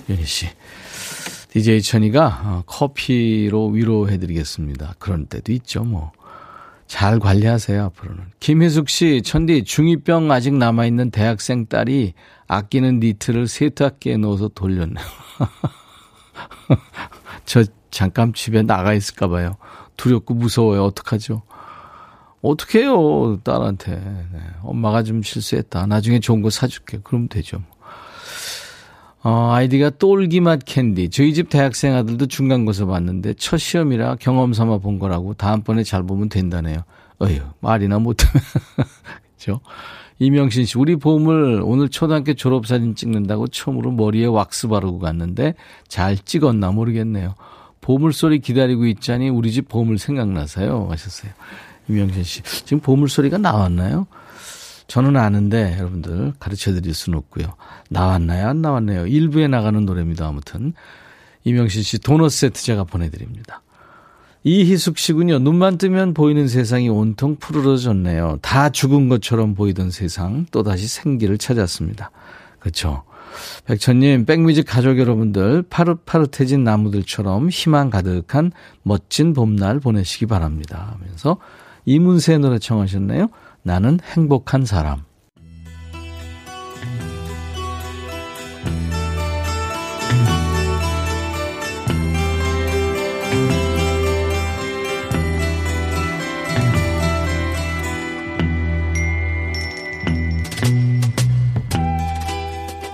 윤희 0.09 0.25
씨. 0.25 0.47
DJ 1.51 1.83
천이가 1.83 2.41
어, 2.43 2.63
커피로 2.65 3.67
위로해드리겠습니다. 3.67 4.95
그런 4.97 5.27
때도 5.27 5.51
있죠, 5.51 5.83
뭐. 5.83 6.11
잘 6.87 7.19
관리하세요, 7.19 7.83
앞으로는. 7.83 8.23
김혜숙 8.39 8.89
씨, 8.89 9.21
천디, 9.21 9.61
중2병 9.61 10.31
아직 10.31 10.55
남아있는 10.55 11.11
대학생 11.11 11.67
딸이 11.67 12.13
아끼는 12.47 12.99
니트를 12.99 13.47
세탁기에 13.47 14.17
넣어서 14.17 14.47
돌렸네요. 14.47 15.05
저 17.45 17.63
잠깐 17.91 18.33
집에 18.33 18.61
나가 18.61 18.93
있을까 18.93 19.27
봐요. 19.27 19.57
두렵고 19.97 20.33
무서워요. 20.33 20.83
어떡하죠? 20.85 21.41
어떡해요, 22.41 23.39
딸한테. 23.43 23.95
네. 23.95 24.39
엄마가 24.63 25.03
좀 25.03 25.21
실수했다. 25.21 25.87
나중에 25.87 26.19
좋은 26.19 26.41
거 26.41 26.49
사줄게. 26.49 26.99
그러면 27.03 27.27
되죠. 27.27 27.61
어, 29.21 29.51
아이디가 29.51 29.91
똘기맛 29.91 30.61
캔디. 30.63 31.09
저희 31.09 31.33
집 31.33 31.49
대학생 31.49 31.93
아들도 31.93 32.27
중간고사 32.27 32.85
봤는데 32.85 33.33
첫 33.33 33.57
시험이라 33.57 34.15
경험 34.15 34.53
삼아 34.53 34.77
본 34.77 34.97
거라고 34.99 35.33
다음번에 35.33 35.83
잘 35.83 36.03
보면 36.03 36.29
된다네요. 36.29 36.83
어휴, 37.19 37.41
말이나 37.59 37.99
못하면. 37.99 38.41
그죠? 39.35 39.59
이명신 40.19 40.65
씨, 40.65 40.77
우리 40.77 40.97
보물 40.97 41.61
오늘 41.63 41.89
초등학교 41.89 42.33
졸업사진 42.33 42.93
찍는다고 42.93 43.47
처음으로 43.47 43.91
머리에 43.91 44.25
왁스 44.25 44.67
바르고 44.67 44.99
갔는데 44.99 45.55
잘 45.87 46.17
찍었나 46.17 46.71
모르겠네요. 46.71 47.35
보물소리 47.81 48.39
기다리고 48.39 48.85
있자니 48.85 49.29
우리 49.29 49.51
집 49.51 49.69
보물 49.69 49.97
생각나서요. 49.97 50.87
하셨어요. 50.89 51.31
이명신 51.87 52.23
씨. 52.23 52.43
지금 52.43 52.81
보물소리가 52.81 53.37
나왔나요? 53.37 54.07
저는 54.87 55.15
아는데 55.15 55.77
여러분들 55.77 56.33
가르쳐 56.39 56.73
드릴 56.73 56.93
수는 56.93 57.17
없고요. 57.17 57.55
나왔나요? 57.89 58.49
안 58.49 58.61
나왔나요? 58.61 59.07
일부에 59.07 59.47
나가는 59.47 59.83
노래입니다. 59.85 60.27
아무튼. 60.27 60.73
이명신 61.45 61.81
씨 61.81 61.99
도넛 61.99 62.31
세트 62.31 62.61
제가 62.61 62.83
보내드립니다. 62.83 63.61
이희숙 64.43 64.97
씨군요. 64.97 65.39
눈만 65.39 65.77
뜨면 65.77 66.13
보이는 66.13 66.47
세상이 66.47 66.89
온통 66.89 67.37
푸르러졌네요. 67.37 68.39
다 68.41 68.69
죽은 68.69 69.09
것처럼 69.09 69.53
보이던 69.53 69.91
세상 69.91 70.45
또다시 70.51 70.87
생기를 70.87 71.37
찾았습니다. 71.37 72.11
그렇죠. 72.59 73.03
백천님, 73.65 74.25
백뮤직 74.25 74.65
가족 74.67 74.97
여러분들 74.97 75.63
파릇파릇해진 75.69 76.63
나무들처럼 76.63 77.49
희망 77.49 77.89
가득한 77.89 78.51
멋진 78.83 79.33
봄날 79.33 79.79
보내시기 79.79 80.25
바랍니다. 80.25 80.95
하면서 80.99 81.37
이문세 81.85 82.37
노래 82.39 82.59
청하셨네요. 82.59 83.29
나는 83.63 83.99
행복한 84.03 84.65
사람. 84.65 85.08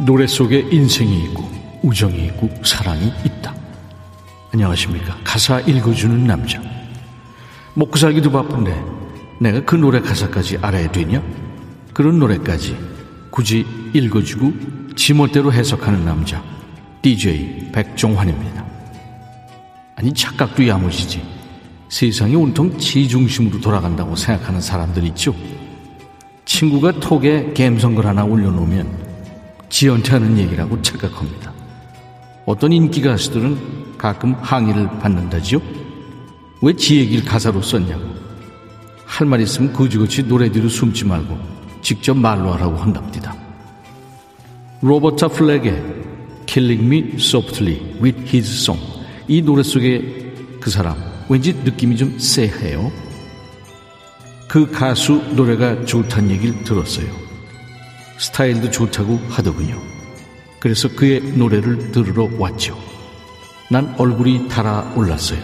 노래 0.05 0.27
속에 0.27 0.67
인생이 0.71 1.23
있고 1.25 1.49
우정이 1.81 2.25
있고 2.27 2.47
사랑이 2.63 3.11
있다. 3.25 3.55
안녕하십니까. 4.53 5.17
가사 5.23 5.59
읽어주는 5.61 6.27
남자. 6.27 6.61
먹고 7.73 7.97
살기도 7.97 8.31
바쁜데 8.31 8.83
내가 9.39 9.61
그 9.65 9.75
노래 9.75 9.99
가사까지 9.99 10.59
알아야 10.61 10.91
되냐? 10.91 11.23
그런 11.91 12.19
노래까지 12.19 12.77
굳이 13.31 13.65
읽어주고 13.93 14.95
지멋대로 14.95 15.51
해석하는 15.51 16.05
남자 16.05 16.43
DJ 17.01 17.71
백종환입니다. 17.73 18.63
아니 19.95 20.13
착각도 20.13 20.67
야무지지 20.67 21.23
세상이 21.89 22.35
온통 22.35 22.77
지 22.77 23.07
중심으로 23.07 23.59
돌아간다고 23.59 24.15
생각하는 24.15 24.61
사람들 24.61 25.03
있죠. 25.07 25.33
친구가 26.45 26.99
톡에 26.99 27.53
갬성글 27.53 28.05
하나 28.05 28.23
올려놓으면 28.23 29.04
지연태 29.75 30.13
하는 30.13 30.37
얘기라고 30.37 30.81
착각합니다. 30.81 31.51
어떤 32.45 32.71
인기 32.71 33.01
가수들은 33.01 33.97
가끔 33.97 34.33
항의를 34.35 34.87
받는다지요? 34.99 35.61
왜 36.61 36.71
지 36.77 36.95
얘기를 36.95 37.25
가사로 37.25 37.61
썼냐고. 37.61 38.01
할 39.05 39.27
말 39.27 39.41
있으면 39.41 39.73
거지거지 39.73 40.23
노래 40.29 40.49
뒤로 40.49 40.69
숨지 40.69 41.03
말고 41.03 41.37
직접 41.81 42.15
말로 42.15 42.53
하라고 42.53 42.77
한답니다. 42.77 43.35
로버타 44.81 45.27
플렉의 45.27 45.83
Killing 46.45 46.85
Me 46.85 47.11
Softly 47.15 47.99
with 48.01 48.21
His 48.33 48.61
Song 48.61 48.81
이 49.27 49.41
노래 49.41 49.61
속에 49.61 50.57
그 50.61 50.69
사람 50.69 50.95
왠지 51.27 51.51
느낌이 51.51 51.97
좀 51.97 52.17
쎄해요. 52.17 52.89
그 54.47 54.71
가수 54.71 55.21
노래가 55.35 55.83
좋다는 55.83 56.31
얘기를 56.31 56.63
들었어요. 56.63 57.24
스타일도 58.17 58.71
좋다고 58.71 59.17
하더군요. 59.29 59.79
그래서 60.59 60.87
그의 60.89 61.21
노래를 61.21 61.91
들으러 61.91 62.29
왔죠. 62.37 62.77
난 63.69 63.93
얼굴이 63.97 64.47
달아올랐어요. 64.47 65.39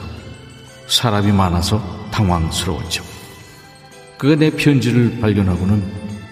사람이 0.88 1.32
많아서 1.32 1.82
당황스러웠죠. 2.12 3.04
그가 4.18 4.36
내 4.36 4.52
편지를 4.52 5.20
발견하고는 5.20 5.84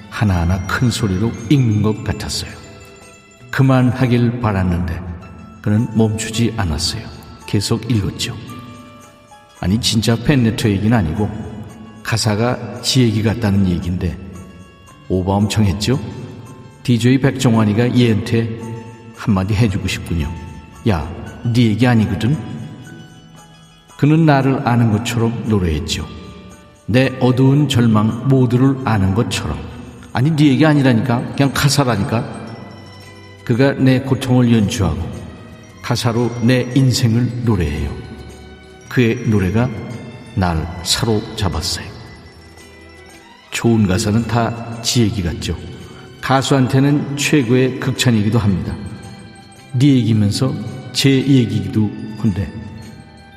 하나하나 0.09 0.65
큰 0.67 0.91
소리로 0.91 1.31
읽는 1.49 1.81
것 1.81 2.03
같았어요. 2.03 2.51
그만하길 3.51 4.39
바랐는데 4.41 5.01
그는 5.61 5.87
멈추지 5.95 6.53
않았어요. 6.57 7.07
계속 7.47 7.89
읽었죠. 7.89 8.35
아니 9.59 9.79
진짜 9.81 10.15
팬네터 10.15 10.69
얘기는 10.69 10.95
아니고 10.95 11.29
가사가 12.03 12.81
지 12.81 13.01
얘기 13.01 13.21
같다는 13.21 13.67
얘기인데 13.67 14.17
오바 15.09 15.33
엄청 15.33 15.65
했죠? 15.65 15.99
DJ 16.89 17.19
백종환이가 17.19 17.95
얘한테 17.95 18.49
한마디 19.15 19.53
해주고 19.53 19.87
싶군요. 19.87 20.27
야, 20.87 21.07
네 21.43 21.65
얘기 21.67 21.85
아니거든? 21.85 22.35
그는 23.95 24.25
나를 24.25 24.67
아는 24.67 24.91
것처럼 24.91 25.43
노래했죠. 25.47 26.07
내 26.87 27.15
어두운 27.19 27.69
절망 27.69 28.27
모두를 28.27 28.75
아는 28.85 29.13
것처럼. 29.13 29.59
아니, 30.13 30.35
네 30.35 30.47
얘기 30.47 30.65
아니라니까. 30.65 31.35
그냥 31.35 31.51
가사라니까. 31.53 32.47
그가 33.45 33.73
내 33.73 33.99
고통을 33.99 34.51
연주하고 34.51 34.99
가사로 35.83 36.31
내 36.41 36.71
인생을 36.73 37.43
노래해요. 37.45 37.95
그의 38.89 39.27
노래가 39.27 39.69
날 40.33 40.81
사로잡았어요. 40.83 41.85
좋은 43.51 43.85
가사는 43.85 44.25
다 44.25 44.81
지 44.81 45.01
얘기 45.03 45.21
같죠. 45.21 45.55
가수한테는 46.29 47.17
최고의 47.17 47.79
극찬이기도 47.79 48.37
합니다. 48.37 48.75
네 49.73 49.87
얘기면서 49.87 50.53
제 50.93 51.09
얘기기도 51.09 51.89
한데 52.19 52.53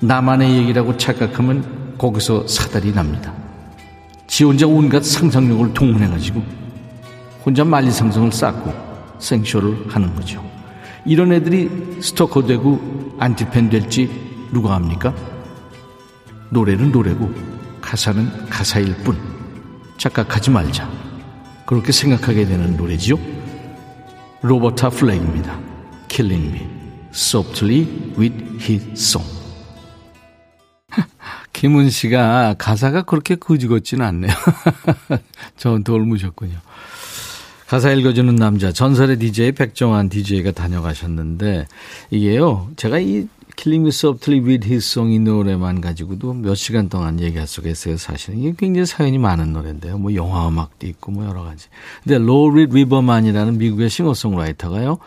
나만의 0.02 0.58
얘기라고 0.58 0.98
착각하면 0.98 1.96
거기서 1.96 2.46
사달이 2.46 2.92
납니다. 2.92 3.32
지 4.26 4.44
혼자 4.44 4.66
온갖 4.66 5.02
상상력을 5.02 5.72
동원해가지고 5.72 6.42
혼자 7.46 7.64
만리상성을 7.64 8.30
쌓고 8.30 8.74
생쇼를 9.18 9.86
하는 9.88 10.14
거죠. 10.14 10.44
이런 11.06 11.32
애들이 11.32 11.70
스토커 12.02 12.44
되고 12.44 13.16
안티팬 13.18 13.70
될지 13.70 14.10
누가 14.52 14.74
압니까? 14.74 15.14
노래는 16.50 16.92
노래고 16.92 17.32
가사는 17.80 18.50
가사일 18.50 18.94
뿐 18.96 19.16
착각하지 19.96 20.50
말자. 20.50 21.01
그렇게 21.66 21.92
생각하게 21.92 22.46
되는 22.46 22.76
노래지요. 22.76 23.16
로버타 24.42 24.90
플렉입니다. 24.90 25.58
Killing 26.08 26.48
Me 26.48 26.66
Softly 27.12 27.86
with 28.18 28.36
His 28.60 28.90
Song. 28.92 29.30
김은 31.52 31.90
씨가 31.90 32.56
가사가 32.58 33.02
그렇게 33.02 33.36
거지 33.36 33.68
같지는 33.68 34.04
않네요. 34.06 34.32
저한테 35.56 35.92
옮으셨군요. 35.92 36.58
가사 37.68 37.90
읽어주는 37.92 38.34
남자, 38.36 38.70
전설의 38.70 39.18
DJ 39.18 39.52
백종환 39.52 40.10
DJ가 40.10 40.50
다녀가셨는데, 40.50 41.66
이게요, 42.10 42.68
제가 42.76 42.98
이 42.98 43.26
Killing 43.56 43.84
Me 43.84 44.06
Softly 44.06 44.40
with 44.40 44.66
His 44.66 44.86
Song 44.86 45.12
이 45.12 45.18
노래만 45.18 45.80
가지고도 45.80 46.34
몇 46.34 46.54
시간 46.54 46.88
동안 46.88 47.20
얘기할 47.20 47.46
수가 47.46 47.70
있어요, 47.70 47.96
사실은. 47.96 48.38
이게 48.38 48.54
굉장히 48.56 48.86
사연이 48.86 49.18
많은 49.18 49.52
노래인데요. 49.52 49.98
뭐 49.98 50.14
영화 50.14 50.48
음악도 50.48 50.86
있고 50.86 51.12
뭐 51.12 51.26
여러 51.26 51.42
가지. 51.42 51.68
근데 52.02 52.18
로리 52.18 52.66
리버만이라는 52.66 53.58
미국의 53.58 53.90
싱어송라이터가요, 53.90 54.98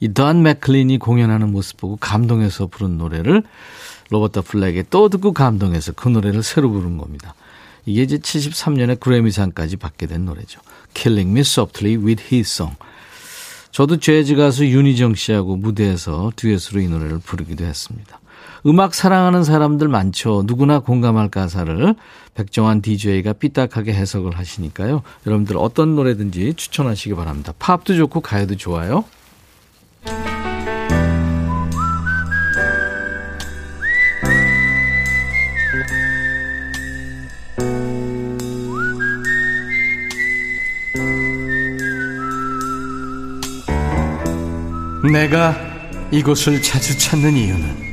돈 0.00 0.42
맥클린이 0.42 0.98
공연하는 0.98 1.52
모습 1.52 1.78
보고 1.78 1.96
감동해서 1.96 2.66
부른 2.66 2.98
노래를 2.98 3.42
로버타 4.10 4.42
플렉이 4.42 4.84
또 4.90 5.08
듣고 5.08 5.32
감동해서 5.32 5.92
그 5.92 6.08
노래를 6.08 6.42
새로 6.42 6.70
부른 6.70 6.98
겁니다. 6.98 7.34
이게 7.86 8.02
이제 8.02 8.18
73년에 8.18 9.00
그래미상까지 9.00 9.76
받게 9.76 10.06
된 10.06 10.24
노래죠. 10.24 10.60
Killing 10.94 11.30
Me 11.30 11.40
Softly 11.40 11.96
with 11.96 12.22
His 12.32 12.50
Song. 12.50 12.76
저도 13.74 13.96
재즈 13.96 14.36
가수 14.36 14.64
윤희정 14.66 15.16
씨하고 15.16 15.56
무대에서 15.56 16.30
듀엣으로 16.36 16.80
이 16.80 16.86
노래를 16.86 17.18
부르기도 17.18 17.64
했습니다. 17.64 18.20
음악 18.66 18.94
사랑하는 18.94 19.42
사람들 19.42 19.88
많죠. 19.88 20.44
누구나 20.46 20.78
공감할 20.78 21.28
가사를 21.28 21.96
백정환 22.34 22.82
DJ가 22.82 23.32
삐딱하게 23.32 23.92
해석을 23.92 24.38
하시니까요. 24.38 25.02
여러분들 25.26 25.56
어떤 25.56 25.96
노래든지 25.96 26.54
추천하시기 26.54 27.16
바랍니다. 27.16 27.52
팝도 27.58 27.96
좋고 27.96 28.20
가요도 28.20 28.56
좋아요. 28.56 29.04
내가 45.12 45.54
이곳을 46.10 46.62
자주 46.62 46.96
찾는 46.96 47.36
이유는 47.36 47.84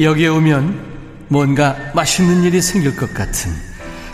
여기에 0.00 0.28
오면 0.28 1.26
뭔가 1.28 1.76
맛있는 1.94 2.42
일이 2.42 2.60
생길 2.60 2.96
것 2.96 3.12
같은 3.14 3.52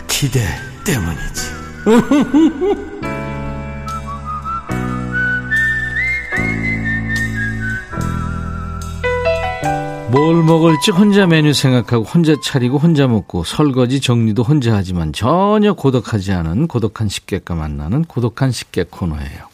기대 0.07 0.41
때문이지. 0.85 1.51
뭘 10.11 10.43
먹을지 10.43 10.91
혼자 10.91 11.25
메뉴 11.25 11.53
생각하고 11.53 12.03
혼자 12.03 12.35
차리고 12.43 12.77
혼자 12.77 13.07
먹고 13.07 13.45
설거지 13.45 14.01
정리도 14.01 14.43
혼자 14.43 14.75
하지만 14.75 15.13
전혀 15.13 15.73
고독하지 15.73 16.33
않은 16.33 16.67
고독한 16.67 17.07
식객과 17.07 17.55
만나는 17.55 18.03
고독한 18.03 18.51
식객 18.51 18.91
코너예요. 18.91 19.50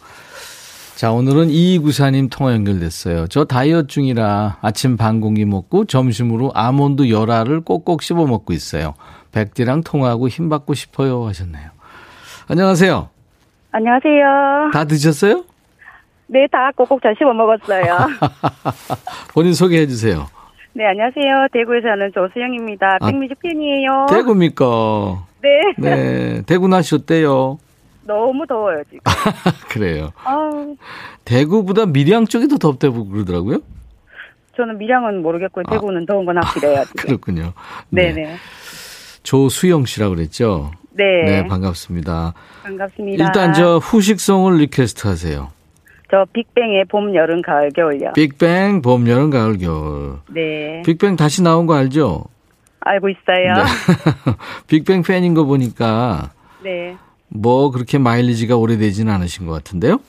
자, 0.98 1.12
오늘은 1.12 1.52
이구사님 1.52 2.30
통화 2.30 2.54
연결됐어요. 2.54 3.28
저 3.28 3.46
다이어트 3.46 3.86
중이라 3.86 4.58
아침 4.64 4.98
반 4.98 5.22
공기 5.22 5.46
먹고 5.46 5.86
점심으로 5.86 6.50
아몬드 6.56 7.12
열알을 7.12 7.62
꼭꼭 7.62 8.02
씹어 8.02 8.26
먹고 8.26 8.52
있어요. 8.52 8.96
백디랑 9.32 9.84
통화하고 9.84 10.28
힘 10.28 10.50
받고 10.50 10.74
싶어요 10.74 11.28
하셨네요. 11.28 11.70
안녕하세요. 12.48 13.10
안녕하세요. 13.74 14.72
다 14.74 14.86
드셨어요? 14.86 15.44
네, 16.26 16.48
다 16.52 16.72
꼭꼭 16.76 17.00
잘 17.04 17.16
씹어 17.20 17.32
먹었어요. 17.32 17.96
본인 19.36 19.54
소개해 19.54 19.86
주세요. 19.86 20.26
네, 20.74 20.84
안녕하세요. 20.84 21.50
대구에 21.54 21.80
사는 21.82 22.12
조수영입니다. 22.12 22.98
아, 23.02 23.12
백뮤직 23.12 23.38
팬이에요. 23.44 24.08
대구입니까? 24.10 24.66
네. 25.44 25.62
네. 25.78 26.42
대구 26.48 26.68
어때요? 26.96 27.60
너무 28.08 28.48
더워요, 28.48 28.82
지금. 28.86 29.00
그래요. 29.70 30.12
아우, 30.24 30.76
대구보다 31.26 31.86
밀양 31.86 32.26
쪽이 32.26 32.48
더 32.48 32.58
덥다고 32.58 33.08
그러더라고요. 33.08 33.60
저는 34.56 34.78
밀양은 34.80 35.22
모르겠고, 35.22 35.64
대구는 35.70 36.06
더운 36.08 36.26
건 36.26 36.38
확실해요. 36.38 36.80
아. 36.80 36.86
그렇군요. 36.98 37.54
네네. 37.90 38.38
조수영 39.22 39.86
씨라고 39.86 40.16
그랬죠? 40.16 40.72
네. 40.92 41.04
네, 41.26 41.48
반갑습니다. 41.48 42.34
반갑습니다. 42.64 43.24
일단 43.24 43.54
저 43.54 43.78
후식송을 43.78 44.58
request 44.58 45.08
하세요. 45.08 45.52
저 46.10 46.26
빅뱅의 46.32 46.86
봄, 46.86 47.14
여름, 47.14 47.42
가을, 47.42 47.70
겨울요. 47.72 48.14
빅뱅, 48.14 48.82
봄, 48.82 49.08
여름, 49.08 49.30
가을, 49.30 49.58
겨울. 49.58 50.16
네. 50.30 50.82
빅뱅 50.86 51.18
다시 51.18 51.44
나온 51.44 51.68
거 51.68 51.76
알죠? 51.76 52.24
알고 52.80 53.10
있어요. 53.10 53.54
네. 53.54 54.34
빅뱅 54.68 55.04
팬인 55.04 55.34
거 55.34 55.44
보니까 55.44 56.32
네. 56.64 56.96
뭐 57.30 57.72
그렇게 57.72 57.98
마일리지가 57.98 58.56
오래되지는 58.56 59.12
않으신 59.14 59.46
것 59.46 59.54
같은데요? 59.54 60.00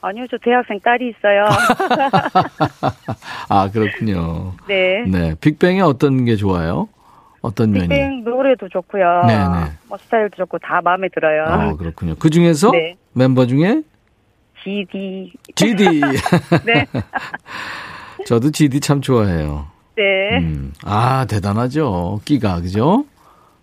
아니요, 0.00 0.26
저 0.30 0.36
대학생 0.42 0.78
딸이 0.80 1.10
있어요. 1.16 1.46
아, 3.48 3.70
그렇군요. 3.70 4.52
네. 4.68 5.02
네. 5.06 5.34
빅뱅의 5.40 5.80
어떤 5.80 6.24
게 6.26 6.36
좋아요? 6.36 6.88
어떤 7.40 7.72
면이? 7.72 7.88
빅뱅 7.88 8.24
노래도 8.24 8.68
좋고요. 8.68 9.22
네네. 9.26 9.72
뭐 9.88 9.98
스타일도 9.98 10.36
좋고 10.36 10.58
다 10.58 10.80
마음에 10.84 11.08
들어요. 11.08 11.44
아, 11.46 11.74
그렇군요. 11.76 12.14
그 12.18 12.28
중에서 12.28 12.70
네. 12.72 12.96
멤버 13.14 13.46
중에 13.46 13.82
GD. 14.62 15.32
GD. 15.56 16.00
네. 16.64 16.86
저도 18.26 18.50
GD 18.50 18.80
참 18.80 19.00
좋아해요. 19.00 19.66
네. 19.96 20.38
음. 20.38 20.72
아, 20.84 21.24
대단하죠. 21.28 22.20
끼가, 22.24 22.60
그죠? 22.60 23.04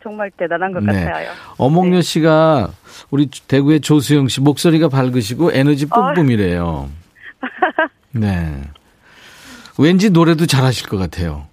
정말 0.03 0.31
대단한 0.31 0.71
것 0.71 0.83
네. 0.83 1.05
같아요. 1.05 1.31
어몽여 1.57 1.95
네. 1.97 2.01
씨가 2.01 2.71
우리 3.09 3.27
대구의 3.27 3.81
조수영 3.81 4.27
씨 4.27 4.41
목소리가 4.41 4.89
밝으시고 4.89 5.51
에너지 5.53 5.87
아. 5.89 6.13
뿜뿜이래요. 6.13 6.89
네. 8.13 8.61
왠지 9.77 10.09
노래도 10.09 10.45
잘하실 10.45 10.87
것 10.87 10.97
같아요. 10.97 11.47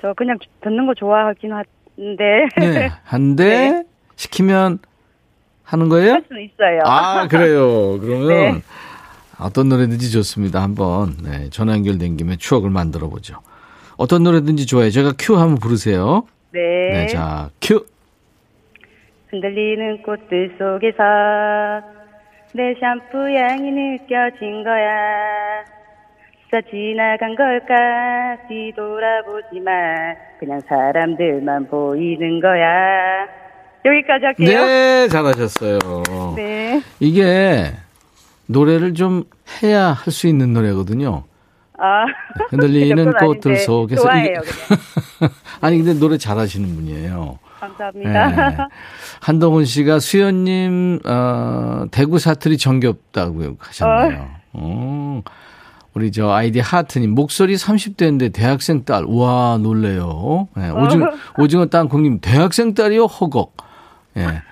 저 0.00 0.12
그냥 0.14 0.38
듣는 0.62 0.86
거 0.86 0.94
좋아하긴 0.94 1.52
한데 1.52 2.48
네. 2.58 2.92
한데 3.04 3.44
네. 3.70 3.84
시키면 4.16 4.78
하는 5.62 5.88
거예요? 5.88 6.12
할 6.14 6.24
수는 6.28 6.42
있어요. 6.42 6.80
아, 6.84 7.28
그래요. 7.28 7.98
그러면 8.02 8.28
네. 8.28 8.62
어떤 9.38 9.68
노래든지 9.68 10.10
좋습니다. 10.10 10.62
한번 10.62 11.16
네, 11.22 11.48
전화 11.50 11.72
연결된 11.74 12.16
김에 12.16 12.36
추억을 12.36 12.70
만들어 12.70 13.08
보죠. 13.08 13.36
어떤 13.96 14.22
노래든지 14.22 14.66
좋아요. 14.66 14.90
제가 14.90 15.14
큐 15.18 15.36
한번 15.36 15.58
부르세요. 15.58 16.26
네. 16.52 16.60
네, 16.92 17.06
자, 17.06 17.50
큐. 17.60 17.84
흔들리는 19.28 20.02
꽃들 20.02 20.56
속에서 20.58 21.02
내 22.54 22.74
샴푸 22.78 23.16
향이 23.18 23.70
느껴진 23.70 24.62
거야. 24.62 25.64
스쳐 26.44 26.60
지나간 26.70 27.34
걸까 27.34 28.46
뒤돌아보지만 28.48 30.16
그냥 30.38 30.60
사람들만 30.68 31.68
보이는 31.68 32.40
거야. 32.40 33.26
여기까지 33.84 34.24
할게요. 34.26 34.66
네, 34.66 35.08
잘하셨어요. 35.08 35.78
네. 36.36 36.82
이게 37.00 37.72
노래를 38.46 38.92
좀 38.92 39.24
해야 39.62 39.86
할 39.92 40.12
수 40.12 40.26
있는 40.28 40.52
노래거든요. 40.52 41.24
아. 41.78 42.04
흔들리는 42.50 43.12
꽃들 43.18 43.56
속에서 43.56 44.02
좋아해요. 44.02 44.40
이게-. 44.42 44.42
아니 45.60 45.78
근데 45.78 45.94
노래 45.94 46.18
잘하시는 46.18 46.74
분이에요. 46.74 47.38
감사합니다. 47.60 48.28
네. 48.50 48.56
한동훈 49.20 49.64
씨가 49.64 50.00
수연님 50.00 51.00
어, 51.04 51.84
대구 51.90 52.18
사투리 52.18 52.58
정겹다고 52.58 53.56
하셨네요. 53.58 54.28
어. 54.54 55.22
우리 55.94 56.10
저 56.10 56.30
아이디 56.30 56.58
하트님 56.58 57.10
목소리 57.10 57.54
30대인데 57.54 58.32
대학생 58.32 58.84
딸. 58.84 59.04
와 59.06 59.58
놀래요. 59.60 60.48
네, 60.56 60.70
오징어 60.70 61.06
오징어 61.38 61.66
땅콩님 61.66 62.20
대학생 62.20 62.74
딸이요 62.74 63.04
허걱. 63.04 63.54
예. 64.16 64.42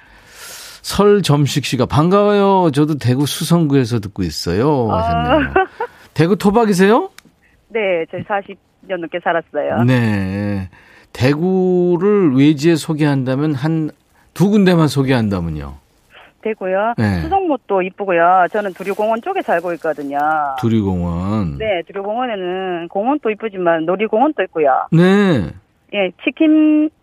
설 0.83 1.22
점식 1.22 1.64
씨가 1.64 1.87
반가워요. 1.87 2.70
저도 2.72 2.98
대구 2.98 3.26
수성구에서 3.26 4.00
듣고 4.00 4.22
있어요. 4.22 4.90
하셨네요. 4.90 5.52
대구 6.14 6.37
토박이세요? 6.37 7.11
네, 7.68 8.04
40 8.26 8.59
년 8.86 9.00
넘게 9.00 9.20
살았어요. 9.22 9.84
네. 9.84 10.68
대구를 11.12 12.34
외지에 12.36 12.76
소개한다면 12.76 13.54
한 13.54 13.90
두 14.32 14.48
군데만 14.48 14.88
소개한다면요. 14.88 15.74
되고요. 16.42 16.94
네. 16.96 17.20
수성못도 17.20 17.82
이쁘고요. 17.82 18.46
저는 18.50 18.72
두류공원 18.72 19.20
쪽에 19.20 19.42
살고 19.42 19.74
있거든요. 19.74 20.18
두리공원. 20.58 21.58
네, 21.58 21.82
두류공원에는 21.86 22.88
공원도 22.88 23.28
이쁘지만 23.30 23.84
놀이공원도 23.84 24.42
있고요. 24.44 24.86
네. 24.92 25.50
예, 25.92 26.10
치킨 26.24 26.88
파, 26.88 26.94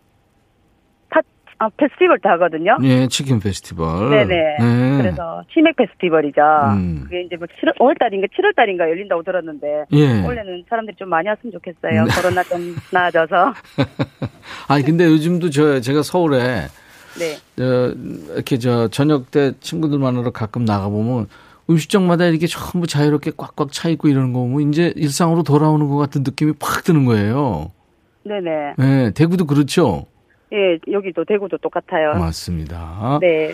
아, 1.59 1.69
페스티벌도 1.69 2.29
하거든요. 2.29 2.77
예, 2.83 3.07
치킨 3.07 3.39
페스티벌. 3.39 4.09
네네. 4.11 4.57
네. 4.59 4.97
그래서 5.01 5.43
치맥 5.53 5.75
페스티벌이죠. 5.75 6.41
음. 6.73 6.99
그게 7.03 7.23
이제 7.23 7.35
뭐 7.35 7.47
7월, 7.47 7.75
5월달인가 7.79 8.27
7월달인가 8.31 8.81
열린다고 8.81 9.23
들었는데 9.23 9.85
예. 9.93 10.23
원래는 10.23 10.65
사람들이 10.69 10.95
좀 10.97 11.09
많이 11.09 11.27
왔으면 11.27 11.51
좋겠어요. 11.53 12.03
네. 12.03 12.09
코로나 12.15 12.43
좀 12.43 12.75
나아져서. 12.93 13.53
아니 14.69 14.83
근데 14.83 15.05
요즘도 15.05 15.49
저 15.49 15.79
제가 15.81 16.03
서울에 16.03 16.67
네. 17.17 17.37
저 17.55 17.93
이렇게 18.35 18.59
저 18.59 18.87
저녁 18.89 19.31
때 19.31 19.53
친구들 19.59 19.97
만나러 19.97 20.29
가끔 20.31 20.63
나가 20.63 20.89
보면 20.89 21.27
음식점마다 21.69 22.25
이렇게 22.25 22.45
전부 22.45 22.85
자유롭게 22.85 23.31
꽉꽉 23.35 23.71
차 23.71 23.89
있고 23.89 24.07
이러는 24.07 24.31
거 24.31 24.39
보면 24.39 24.69
이제 24.69 24.93
일상으로 24.95 25.41
돌아오는 25.43 25.87
것 25.89 25.97
같은 25.97 26.21
느낌이 26.23 26.53
팍 26.59 26.83
드는 26.83 27.05
거예요. 27.05 27.71
네네. 28.23 28.73
네, 28.77 29.11
대구도 29.11 29.45
그렇죠. 29.45 30.05
예, 30.53 30.79
여기도 30.91 31.25
대구도 31.25 31.57
똑같아요. 31.57 32.13
맞습니다. 32.19 33.19
네. 33.21 33.53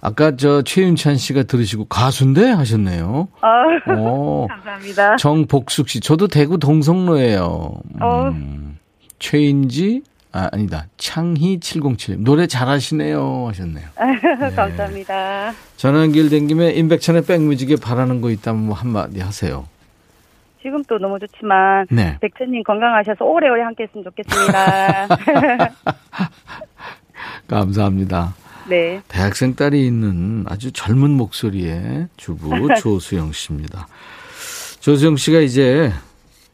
아까 0.00 0.36
저 0.36 0.62
최윤찬 0.62 1.16
씨가 1.16 1.42
들으시고 1.44 1.86
가수인데 1.86 2.50
하셨네요. 2.50 3.28
아, 3.40 3.64
어, 3.96 4.46
감사합니다. 4.50 5.16
정복숙 5.16 5.88
씨, 5.88 6.00
저도 6.00 6.28
대구 6.28 6.58
동성로예요. 6.58 7.72
어. 8.00 8.28
음, 8.28 8.78
최인지, 9.18 10.02
아, 10.30 10.48
아니다. 10.52 10.86
창희 10.98 11.58
707. 11.58 12.22
노래 12.22 12.46
잘하시네요. 12.46 13.46
하셨네요. 13.48 13.86
감사합니다. 14.54 15.52
전화 15.76 16.02
연결된 16.02 16.46
김에 16.46 16.70
임백천의 16.70 17.24
백뮤직에 17.24 17.76
바라는 17.76 18.20
거 18.20 18.30
있다면 18.30 18.66
뭐 18.66 18.76
한마디 18.76 19.20
하세요. 19.20 19.66
지금 20.68 20.84
또 20.84 20.98
너무 20.98 21.18
좋지만 21.18 21.86
네. 21.90 22.18
백천님 22.20 22.62
건강하셔서 22.62 23.24
오래오래 23.24 23.62
함께 23.62 23.84
했으면 23.84 24.04
좋겠습니다. 24.04 25.08
감사합니다. 27.48 28.34
네. 28.68 29.00
대학생 29.08 29.54
딸이 29.54 29.86
있는 29.86 30.44
아주 30.46 30.70
젊은 30.70 31.10
목소리의 31.12 32.08
주부 32.18 32.50
조수영 32.82 33.32
씨입니다. 33.32 33.88
조수영 34.80 35.16
씨가 35.16 35.38
이제 35.40 35.90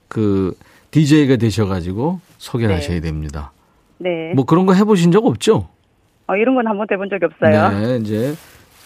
그 0.06 0.56
DJ가 0.92 1.34
되셔가지고 1.36 2.20
소개를 2.38 2.76
네. 2.76 2.80
하셔야 2.80 3.00
됩니다. 3.00 3.50
네. 3.98 4.32
뭐 4.36 4.44
그런 4.44 4.64
거 4.64 4.74
해보신 4.74 5.10
적 5.10 5.26
없죠? 5.26 5.68
어, 6.28 6.36
이런 6.36 6.54
건 6.54 6.64
한 6.68 6.76
번도 6.78 6.94
해본 6.94 7.10
적이 7.10 7.24
없어요. 7.24 7.80
네, 7.80 7.96
이제 7.96 8.36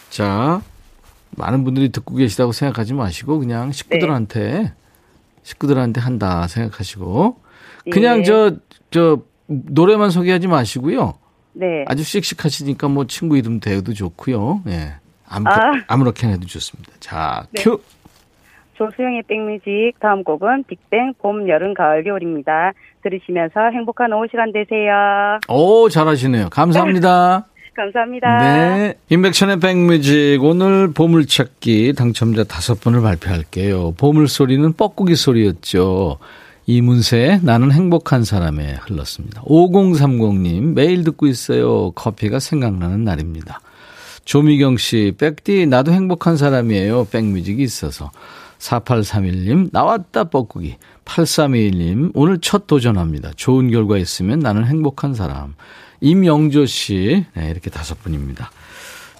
자 0.09 0.59
많은 1.37 1.63
분들이 1.63 1.89
듣고 1.89 2.15
계시다고 2.15 2.51
생각하지 2.51 2.95
마시고 2.95 3.37
그냥 3.37 3.71
식구들한테 3.71 4.73
식구들한테 5.49 5.99
한다 5.99 6.47
생각하시고 6.47 7.37
그냥 7.91 8.19
예. 8.19 8.23
저저 8.23 9.23
노래만 9.47 10.11
소개하지 10.11 10.47
마시고요. 10.47 11.15
네. 11.53 11.85
아주 11.87 12.03
씩씩하시니까 12.03 12.87
뭐 12.87 13.07
친구 13.07 13.35
이름 13.35 13.59
대도 13.59 13.93
좋고요. 13.93 14.61
예. 14.67 14.93
아무, 15.27 15.47
아. 15.47 15.71
아무렇게나 15.87 16.33
해도 16.33 16.45
좋습니다. 16.45 16.91
자, 16.99 17.45
네. 17.51 17.63
큐. 17.63 17.81
조수영의 18.75 19.23
백뮤직 19.23 19.93
다음 19.99 20.23
곡은 20.23 20.63
빅뱅 20.65 21.13
봄, 21.19 21.49
여름, 21.49 21.73
가을, 21.73 22.03
겨울입니다. 22.03 22.71
들으시면서 23.03 23.71
행복한 23.73 24.13
오후 24.13 24.27
시간 24.29 24.53
되세요. 24.53 25.39
오, 25.49 25.89
잘하시네요. 25.89 26.49
감사합니다. 26.49 27.47
감사합니다. 27.79 28.37
네. 28.37 28.93
인백천의 29.09 29.59
백뮤직 29.59 30.43
오늘 30.43 30.91
보물찾기 30.91 31.93
당첨자 31.93 32.43
다섯 32.43 32.81
분을 32.81 33.01
발표할게요. 33.01 33.93
보물소리는 33.97 34.73
뻐꾸기 34.73 35.15
소리였죠. 35.15 36.17
이문세의 36.65 37.39
나는 37.41 37.71
행복한 37.71 38.23
사람에 38.23 38.77
흘렀습니다. 38.81 39.41
5030님 39.43 40.73
매일 40.73 41.03
듣고 41.03 41.27
있어요. 41.27 41.91
커피가 41.91 42.39
생각나는 42.39 43.03
날입니다. 43.03 43.61
조미경 44.25 44.77
씨, 44.77 45.13
백디 45.17 45.65
나도 45.65 45.91
행복한 45.91 46.37
사람이에요. 46.37 47.05
백뮤직이 47.05 47.63
있어서. 47.63 48.11
4831님 48.59 49.69
나왔다 49.71 50.25
뻐꾸기. 50.25 50.75
8321님 51.05 52.11
오늘 52.13 52.39
첫 52.39 52.67
도전합니다. 52.67 53.31
좋은 53.35 53.71
결과 53.71 53.97
있으면 53.97 54.39
나는 54.39 54.65
행복한 54.65 55.13
사람. 55.13 55.55
임영조 56.01 56.65
씨 56.65 57.25
네, 57.35 57.49
이렇게 57.49 57.69
다섯 57.69 58.01
분입니다. 58.01 58.51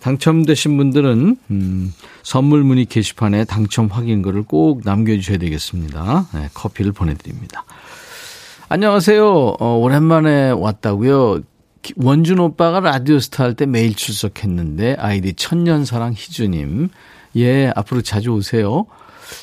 당첨되신 0.01 0.77
분들은 0.77 1.37
음, 1.51 1.93
선물 2.23 2.63
문의 2.63 2.85
게시판에 2.85 3.43
당첨 3.45 3.87
확인글을 3.87 4.43
꼭 4.43 4.81
남겨주셔야 4.85 5.37
되겠습니다. 5.37 6.27
네, 6.33 6.49
커피를 6.53 6.93
보내드립니다. 6.93 7.65
안녕하세요. 8.69 9.55
어, 9.59 9.77
오랜만에 9.77 10.51
왔다고요. 10.51 11.41
기- 11.81 11.93
원준 11.97 12.39
오빠가 12.39 12.79
라디오스타 12.79 13.43
할 13.43 13.53
때 13.55 13.65
매일 13.65 13.93
출석했는데 13.95 14.95
아이디 14.99 15.33
천년사랑 15.33 16.13
희주님. 16.13 16.89
예, 17.35 17.71
앞으로 17.75 18.01
자주 18.01 18.31
오세요. 18.31 18.85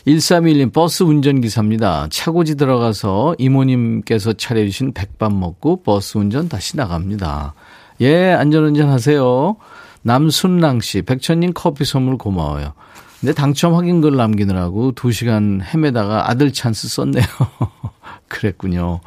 1321님 0.06 0.72
버스 0.72 1.02
운전기사입니다. 1.02 2.08
차고지 2.10 2.56
들어가서 2.56 3.36
이모님께서 3.38 4.32
차려주신 4.34 4.92
백반 4.92 5.38
먹고 5.38 5.82
버스 5.82 6.18
운전 6.18 6.48
다시 6.48 6.76
나갑니다. 6.76 7.54
예, 8.00 8.32
안전운전 8.32 8.88
하세요. 8.88 9.56
남순랑 10.02 10.80
씨, 10.80 11.02
백천님 11.02 11.52
커피 11.54 11.84
선물 11.84 12.16
고마워요. 12.16 12.74
근데 13.20 13.32
당첨 13.32 13.74
확인글 13.74 14.14
남기느라고 14.16 14.92
2시간 14.92 15.62
헤매다가 15.62 16.30
아들 16.30 16.52
찬스 16.52 16.88
썼네요. 16.88 17.24
그랬군요. 18.28 19.00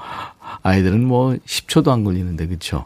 아이들은 0.63 1.05
뭐 1.05 1.35
10초도 1.45 1.89
안 1.89 2.03
걸리는데, 2.03 2.47
그쵸? 2.47 2.85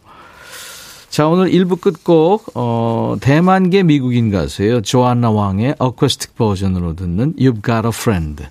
자, 1.14 1.28
오늘 1.28 1.52
1부 1.52 1.80
끝곡, 1.80 2.54
어, 2.56 3.18
대만계 3.22 3.84
미국인 3.84 4.32
가수예요. 4.32 4.82
조안나 4.82 5.30
왕의 5.30 5.76
어쿠스틱 5.78 6.36
버전으로 6.36 6.96
듣는 6.96 7.36
You've 7.36 7.64
Got 7.64 7.86
a 7.86 7.92
Friend. 7.94 8.44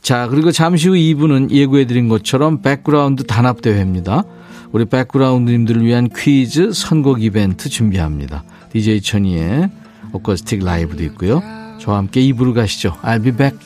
자, 0.00 0.28
그리고 0.28 0.52
잠시 0.52 0.86
후 0.86 0.94
2부는 0.94 1.50
예고해드린 1.50 2.06
것처럼 2.06 2.62
백그라운드 2.62 3.24
단합대회입니다. 3.24 4.22
우리 4.70 4.84
백그라운드님들을 4.84 5.84
위한 5.84 6.08
퀴즈 6.16 6.72
선곡 6.72 7.20
이벤트 7.20 7.68
준비합니다. 7.68 8.44
DJ 8.72 9.00
천이의 9.00 9.68
어쿠스틱 10.12 10.64
라이브도 10.64 11.02
있고요. 11.02 11.42
저와 11.80 11.98
함께 11.98 12.20
2부로 12.20 12.54
가시죠. 12.54 12.96
I'll 13.02 13.24
be 13.24 13.32
back. 13.32 13.58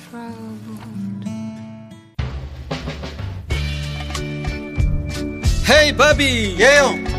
헤이 5.68 5.94
바비 5.94 6.56
예영 6.58 7.15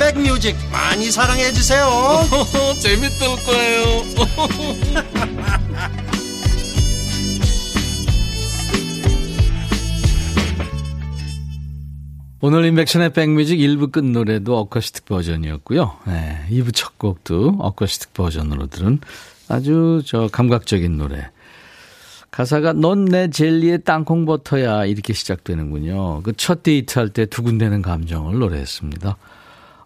백뮤직 0.00 0.56
많이 0.72 1.10
사랑해 1.10 1.52
주세요 1.52 1.86
재밌을 2.80 3.28
거예요 3.44 4.02
오늘 12.42 12.64
인백션의 12.64 13.12
백뮤직 13.12 13.58
1부 13.58 13.92
끝 13.92 14.02
노래도 14.02 14.56
어쿠스틱 14.56 15.04
버전이었고요. 15.04 15.98
네, 16.06 16.38
2부 16.50 16.74
첫 16.74 16.96
곡도 16.96 17.56
어쿠스틱 17.58 18.14
버전으로 18.14 18.68
들은 18.68 18.98
아주 19.48 20.02
저 20.06 20.26
감각적인 20.32 20.96
노래. 20.96 21.28
가사가 22.30 22.72
넌 22.72 23.04
내 23.04 23.28
젤리의 23.28 23.82
땅콩 23.84 24.24
버터야 24.24 24.86
이렇게 24.86 25.12
시작되는군요. 25.12 26.22
그 26.22 26.32
첫 26.32 26.62
데이트 26.62 26.98
할 26.98 27.10
때 27.10 27.26
두근대는 27.26 27.82
감정을 27.82 28.38
노래했습니다. 28.38 29.16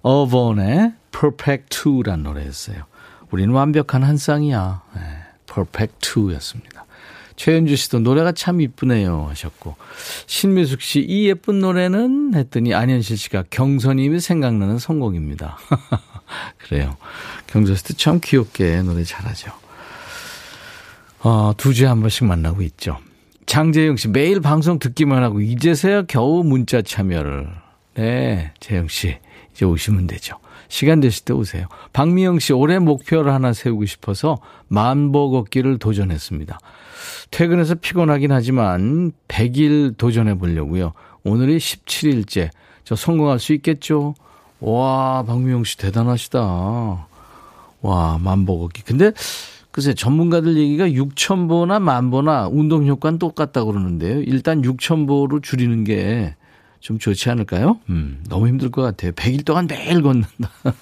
어번의 0.04 0.92
Perfect 1.10 1.80
2란 1.80 2.20
노래였어요. 2.20 2.84
우리는 3.30 3.52
완벽한 3.54 4.04
한 4.04 4.18
쌍이야. 4.18 4.82
네, 4.94 5.00
Perfect 5.52 5.98
2였습니다. 5.98 6.84
최현주 7.36 7.74
씨도 7.74 8.00
노래가 8.00 8.30
참 8.30 8.60
이쁘네요 8.60 9.26
하셨고 9.30 9.74
신미숙 10.26 10.82
씨 10.82 11.00
이 11.00 11.26
예쁜 11.28 11.58
노래는 11.58 12.34
했더니 12.34 12.74
안현실 12.74 13.16
씨가 13.16 13.44
경선님이 13.50 14.20
생각나는 14.20 14.78
성공입니다. 14.78 15.58
그래요. 16.58 16.96
경선 17.48 17.74
씨도 17.76 17.94
참 17.94 18.20
귀엽게 18.22 18.82
노래 18.82 19.02
잘하죠. 19.04 19.50
어, 21.20 21.54
두 21.56 21.72
주에 21.72 21.88
한 21.88 22.00
번씩 22.00 22.26
만나고 22.26 22.60
있죠. 22.62 22.98
장재영 23.46 23.96
씨 23.96 24.08
매일 24.08 24.40
방송 24.40 24.78
듣기만 24.78 25.22
하고 25.22 25.40
이제서야 25.40 26.02
겨우 26.02 26.44
문자 26.44 26.82
참여를. 26.82 27.48
네, 27.94 28.52
재영 28.60 28.88
씨 28.88 29.16
이제 29.54 29.64
오시면 29.64 30.06
되죠. 30.08 30.36
시간 30.68 31.00
되실 31.00 31.24
때 31.24 31.32
오세요. 31.32 31.66
박미영 31.92 32.40
씨 32.40 32.52
올해 32.52 32.78
목표를 32.78 33.32
하나 33.32 33.52
세우고 33.52 33.86
싶어서 33.86 34.38
만보 34.68 35.30
걷기를 35.30 35.78
도전했습니다. 35.78 36.58
퇴근해서 37.30 37.74
피곤하긴 37.76 38.32
하지만 38.32 39.12
100일 39.28 39.96
도전해 39.96 40.36
보려고요. 40.36 40.92
오늘이 41.22 41.58
17일째. 41.58 42.50
저 42.84 42.96
성공할 42.96 43.38
수 43.38 43.52
있겠죠? 43.54 44.14
와, 44.60 45.22
박미영 45.26 45.64
씨 45.64 45.78
대단하시다. 45.78 46.40
와, 47.82 48.18
만보 48.20 48.58
걷기. 48.60 48.82
근데 48.82 49.12
글쎄 49.70 49.94
전문가들 49.94 50.56
얘기가 50.56 50.86
6천보나 50.86 51.80
만보나 51.80 52.48
운동 52.48 52.86
효과는 52.86 53.18
똑같다고 53.18 53.72
그러는데요. 53.72 54.22
일단 54.22 54.62
6천보로 54.62 55.42
줄이는 55.42 55.84
게 55.84 56.34
좀 56.84 56.98
좋지 56.98 57.30
않을까요? 57.30 57.80
음, 57.88 58.22
너무 58.28 58.46
힘들 58.46 58.70
것 58.70 58.82
같아요. 58.82 59.12
100일 59.12 59.46
동안 59.46 59.66
매일 59.66 60.02
걷는다. 60.02 60.50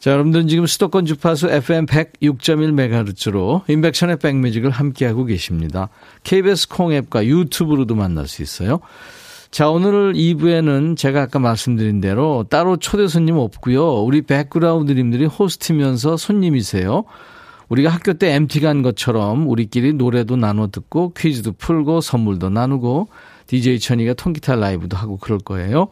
자, 0.00 0.10
여러분들은 0.10 0.48
지금 0.48 0.66
수도권 0.66 1.06
주파수 1.06 1.48
FM 1.48 1.86
106.1MHz로 1.86 3.62
인백션의 3.70 4.18
백뮤직을 4.18 4.68
함께하고 4.68 5.24
계십니다. 5.24 5.88
KBS 6.24 6.68
콩앱과 6.68 7.24
유튜브로도 7.24 7.94
만날 7.94 8.28
수 8.28 8.42
있어요. 8.42 8.80
자, 9.50 9.70
오늘 9.70 10.12
2부에는 10.12 10.98
제가 10.98 11.22
아까 11.22 11.38
말씀드린 11.38 12.02
대로 12.02 12.44
따로 12.50 12.76
초대 12.76 13.08
손님 13.08 13.38
없고요. 13.38 14.02
우리 14.02 14.20
백그라운드님들이 14.20 15.24
호스트면서 15.24 16.18
손님이세요. 16.18 17.04
우리가 17.70 17.88
학교 17.88 18.12
때 18.12 18.34
MT 18.34 18.60
간 18.60 18.82
것처럼 18.82 19.48
우리끼리 19.48 19.94
노래도 19.94 20.36
나눠 20.36 20.66
듣고 20.66 21.14
퀴즈도 21.14 21.52
풀고 21.52 22.02
선물도 22.02 22.50
나누고 22.50 23.08
DJ 23.48 23.80
천이가 23.80 24.14
통기타 24.14 24.54
라이브도 24.54 24.96
하고 24.96 25.16
그럴 25.16 25.40
거예요. 25.40 25.88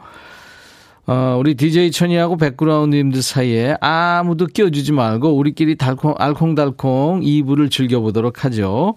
어, 1.07 1.37
우리 1.38 1.55
DJ 1.55 1.90
천이하고 1.90 2.37
백그라운드님들 2.37 3.23
사이에 3.23 3.77
아무도 3.81 4.47
끼워주지 4.47 4.92
말고 4.92 5.31
우리끼리 5.37 5.77
달콩, 5.77 6.14
알콩달콩 6.19 7.21
2부를 7.21 7.71
즐겨보도록 7.71 8.45
하죠. 8.45 8.97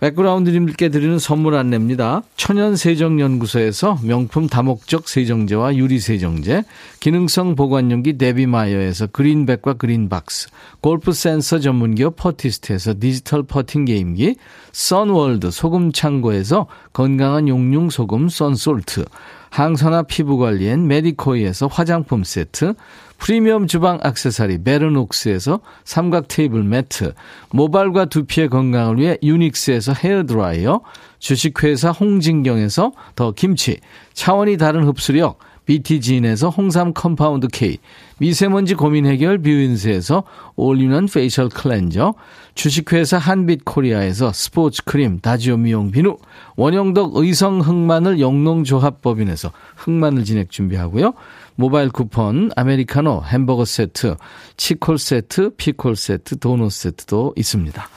백그라운드님들께 0.00 0.90
드리는 0.90 1.18
선물 1.18 1.56
안내입니다. 1.56 2.22
천연세정연구소에서 2.36 3.98
명품 4.04 4.46
다목적 4.46 5.08
세정제와 5.08 5.74
유리세정제, 5.74 6.62
기능성 7.00 7.56
보관용기 7.56 8.16
데비마이어에서 8.16 9.08
그린백과 9.08 9.74
그린박스, 9.74 10.50
골프 10.80 11.12
센서 11.12 11.58
전문기업 11.58 12.14
퍼티스트에서 12.14 12.94
디지털 13.00 13.42
퍼팅 13.42 13.86
게임기, 13.86 14.36
선월드 14.70 15.50
소금창고에서 15.50 16.68
건강한 16.92 17.48
용융 17.48 17.90
소금 17.90 18.28
썬솔트, 18.28 19.04
항산화 19.50 20.02
피부관리엔 20.04 20.86
메디코이에서 20.86 21.66
화장품 21.66 22.24
세트, 22.24 22.74
프리미엄 23.18 23.66
주방 23.66 23.98
악세사리 24.02 24.62
베르녹스에서 24.62 25.60
삼각 25.84 26.28
테이블 26.28 26.62
매트, 26.62 27.14
모발과 27.50 28.06
두피의 28.06 28.48
건강을 28.48 28.98
위해 28.98 29.18
유닉스에서 29.22 29.92
헤어드라이어, 29.92 30.80
주식회사 31.18 31.90
홍진경에서 31.90 32.92
더 33.16 33.32
김치, 33.32 33.80
차원이 34.12 34.56
다른 34.56 34.84
흡수력, 34.84 35.38
BT진에서 35.68 36.48
홍삼 36.48 36.94
compound 36.94 37.46
K, 37.52 37.76
미세먼지 38.16 38.74
고민 38.74 39.04
해결 39.04 39.36
뷰인스에서 39.36 40.24
올리는 40.56 41.06
facial 41.06 41.50
cleanser, 41.50 42.14
주식회사 42.54 43.18
한빛코리아에서 43.18 44.32
스포츠 44.32 44.82
크림 44.84 45.20
다지오 45.20 45.58
미용 45.58 45.90
비누, 45.90 46.16
원형덕 46.56 47.16
의성 47.16 47.60
흑마늘 47.60 48.18
영농조합법인에서 48.18 49.52
흑마늘 49.76 50.24
진액 50.24 50.50
준비하고요. 50.50 51.12
모바일 51.54 51.90
쿠폰, 51.90 52.50
아메리카노, 52.56 53.24
햄버거 53.26 53.66
세트, 53.66 54.16
치콜 54.56 54.98
세트, 54.98 55.50
피콜 55.58 55.96
세트, 55.96 56.38
도넛 56.38 56.72
세트도 56.72 57.34
있습니다. 57.36 57.88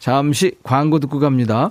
잠시 0.00 0.56
광고 0.64 0.98
듣고 0.98 1.20
갑니다. 1.20 1.70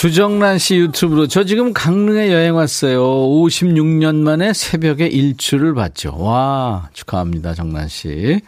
주정란 0.00 0.56
씨 0.56 0.76
유튜브로 0.76 1.26
저 1.26 1.44
지금 1.44 1.74
강릉에 1.74 2.32
여행 2.32 2.56
왔어요. 2.56 3.02
56년 3.02 4.14
만에 4.14 4.54
새벽에 4.54 5.06
일출을 5.06 5.74
봤죠. 5.74 6.16
와, 6.16 6.88
축하합니다. 6.94 7.52
정란 7.52 7.86
씨. 7.86 8.40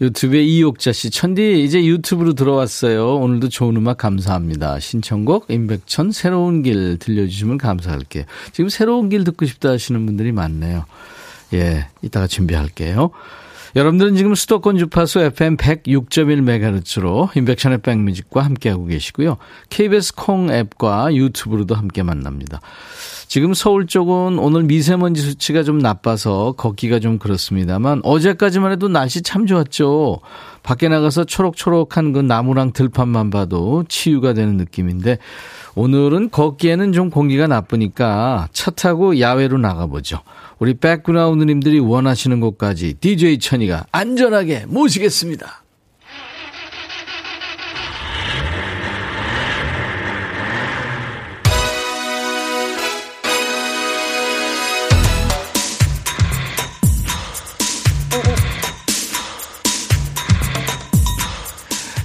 유튜브에 0.00 0.42
이옥자 0.42 0.92
씨. 0.92 1.10
천디 1.10 1.62
이제 1.62 1.84
유튜브로 1.84 2.32
들어왔어요. 2.32 3.18
오늘도 3.18 3.50
좋은 3.50 3.76
음악 3.76 3.98
감사합니다. 3.98 4.80
신청곡 4.80 5.46
임백천 5.48 6.10
새로운 6.10 6.64
길 6.64 6.98
들려주시면 6.98 7.58
감사할게요. 7.58 8.24
지금 8.50 8.68
새로운 8.68 9.10
길 9.10 9.22
듣고 9.22 9.46
싶다 9.46 9.68
하시는 9.68 10.04
분들이 10.04 10.32
많네요. 10.32 10.86
예, 11.54 11.86
이따가 12.02 12.26
준비할게요. 12.26 13.12
여러분들은 13.76 14.16
지금 14.16 14.34
수도권 14.34 14.78
주파수 14.78 15.20
FM 15.20 15.56
106.1MHz로 15.56 17.36
인백션의 17.36 17.78
백뮤직과 17.78 18.42
함께하고 18.42 18.86
계시고요. 18.86 19.36
KBS 19.68 20.14
콩 20.16 20.50
앱과 20.50 21.14
유튜브로도 21.14 21.74
함께 21.74 22.02
만납니다. 22.02 22.60
지금 23.28 23.54
서울 23.54 23.86
쪽은 23.86 24.40
오늘 24.40 24.64
미세먼지 24.64 25.22
수치가 25.22 25.62
좀 25.62 25.78
나빠서 25.78 26.52
걷기가 26.56 26.98
좀 26.98 27.18
그렇습니다만 27.18 28.00
어제까지만 28.02 28.72
해도 28.72 28.88
날씨 28.88 29.22
참 29.22 29.46
좋았죠. 29.46 30.20
밖에 30.62 30.88
나가서 30.88 31.24
초록초록한 31.24 32.12
그 32.12 32.20
나무랑 32.20 32.72
들판만 32.72 33.30
봐도 33.30 33.84
치유가 33.88 34.32
되는 34.32 34.56
느낌인데 34.56 35.18
오늘은 35.74 36.30
걷기에는 36.30 36.92
좀 36.92 37.10
공기가 37.10 37.46
나쁘니까 37.46 38.48
차 38.52 38.70
타고 38.70 39.18
야외로 39.20 39.58
나가보죠. 39.58 40.20
우리 40.58 40.74
백그라운드님들이 40.74 41.78
원하시는 41.78 42.40
곳까지 42.40 42.94
DJ 43.00 43.38
천이가 43.38 43.86
안전하게 43.92 44.66
모시겠습니다. 44.66 45.59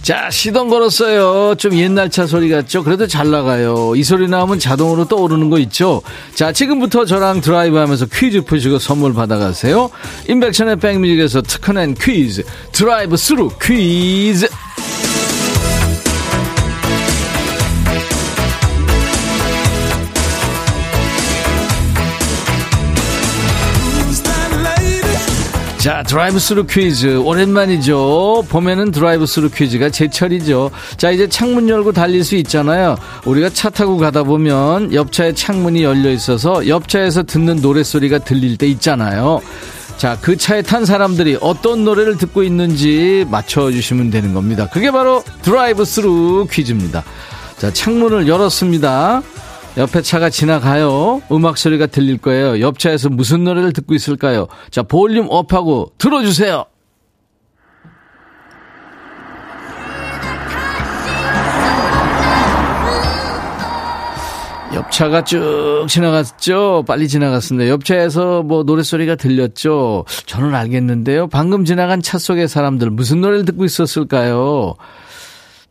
자, 0.06 0.30
시동 0.30 0.70
걸었어요. 0.70 1.56
좀 1.56 1.74
옛날 1.74 2.12
차 2.12 2.28
소리 2.28 2.48
같죠? 2.48 2.84
그래도 2.84 3.08
잘 3.08 3.32
나가요. 3.32 3.96
이 3.96 4.04
소리 4.04 4.28
나오면 4.28 4.60
자동으로 4.60 5.06
떠오르는 5.08 5.50
거 5.50 5.58
있죠? 5.58 6.04
자, 6.36 6.52
지금부터 6.52 7.06
저랑 7.06 7.42
드라이브 7.42 7.78
하면서 7.78 8.06
퀴즈 8.06 8.42
푸시고 8.42 8.78
선물 8.78 9.16
받아가세요. 9.16 9.90
임백천의 10.30 10.76
백뮤직에서 10.76 11.42
특허낸 11.42 11.96
퀴즈. 11.96 12.44
드라이브 12.72 13.18
스루 13.18 13.50
퀴즈. 13.60 14.48
자, 25.86 26.02
드라이브 26.02 26.40
스루 26.40 26.66
퀴즈. 26.66 27.18
오랜만이죠. 27.18 28.46
봄에는 28.50 28.90
드라이브 28.90 29.28
스루 29.28 29.52
퀴즈가 29.52 29.92
제철이죠. 29.92 30.72
자, 30.98 31.12
이제 31.12 31.30
창문 31.30 31.70
열고 31.70 31.92
달릴 31.92 32.24
수 32.24 32.36
있잖아요. 32.38 32.98
우리가 33.24 33.50
차 33.50 33.70
타고 33.70 33.98
가다 33.98 34.24
보면 34.24 34.96
옆차에 34.96 35.34
창문이 35.34 35.84
열려 35.84 36.10
있어서 36.10 36.68
옆차에서 36.68 37.22
듣는 37.22 37.58
노래소리가 37.58 38.18
들릴 38.18 38.58
때 38.58 38.66
있잖아요. 38.66 39.42
자, 39.98 40.18
그 40.22 40.36
차에 40.36 40.64
탄 40.64 40.86
사람들이 40.86 41.38
어떤 41.40 41.84
노래를 41.86 42.18
듣고 42.18 42.42
있는지 42.42 43.24
맞춰주시면 43.30 44.10
되는 44.10 44.34
겁니다. 44.34 44.68
그게 44.74 44.90
바로 44.90 45.24
드라이브 45.44 45.86
스루 45.86 46.48
퀴즈입니다. 46.50 47.04
자, 47.60 47.72
창문을 47.72 48.28
열었습니다. 48.28 49.22
옆에 49.78 50.02
차가 50.02 50.30
지나가요. 50.30 51.22
음악 51.32 51.58
소리가 51.58 51.88
들릴 51.88 52.18
거예요. 52.18 52.62
옆차에서 52.62 53.10
무슨 53.10 53.44
노래를 53.44 53.74
듣고 53.74 53.94
있을까요? 53.94 54.48
자, 54.72 54.84
volume 54.84 55.28
up하고 55.30 55.92
들어주세요. 55.98 56.66
옆차가 64.74 65.24
쭉 65.24 65.86
지나갔죠. 65.88 66.84
빨리 66.86 67.08
지나갔습니다. 67.08 67.70
옆차에서 67.70 68.44
뭐 68.44 68.64
노래소리가 68.64 69.16
들렸죠. 69.16 70.06
저는 70.26 70.54
알겠는데요. 70.54 71.28
방금 71.28 71.64
지나간 71.64 72.02
차 72.02 72.18
속의 72.18 72.48
사람들 72.48 72.90
무슨 72.90 73.22
노래를 73.22 73.46
듣고 73.46 73.64
있었을까요? 73.64 74.76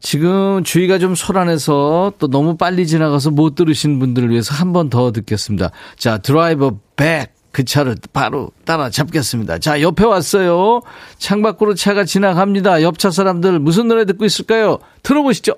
지금 0.04 0.62
주위가 0.62 0.98
좀 0.98 1.14
소란해서 1.14 2.12
또 2.18 2.28
너무 2.28 2.58
빨리 2.58 2.86
지나가서 2.86 3.30
못 3.30 3.54
들으신 3.54 3.98
분들을 3.98 4.28
위해서 4.28 4.54
한 4.54 4.74
번 4.74 4.90
더 4.90 5.12
듣겠습니다. 5.12 5.70
자, 5.96 6.18
드라이버 6.18 6.76
백. 6.94 7.32
그 7.52 7.64
차를 7.64 7.96
바로 8.12 8.50
따라 8.64 8.90
잡겠습니다. 8.90 9.58
자, 9.60 9.80
옆에 9.80 10.04
왔어요. 10.04 10.82
창밖으로 11.18 11.74
차가 11.74 12.04
지나갑니다. 12.04 12.82
옆 12.82 12.98
차 12.98 13.10
사람들 13.12 13.60
무슨 13.60 13.86
노래 13.86 14.04
듣고 14.04 14.24
있을까요? 14.24 14.78
들어보시죠. 15.04 15.54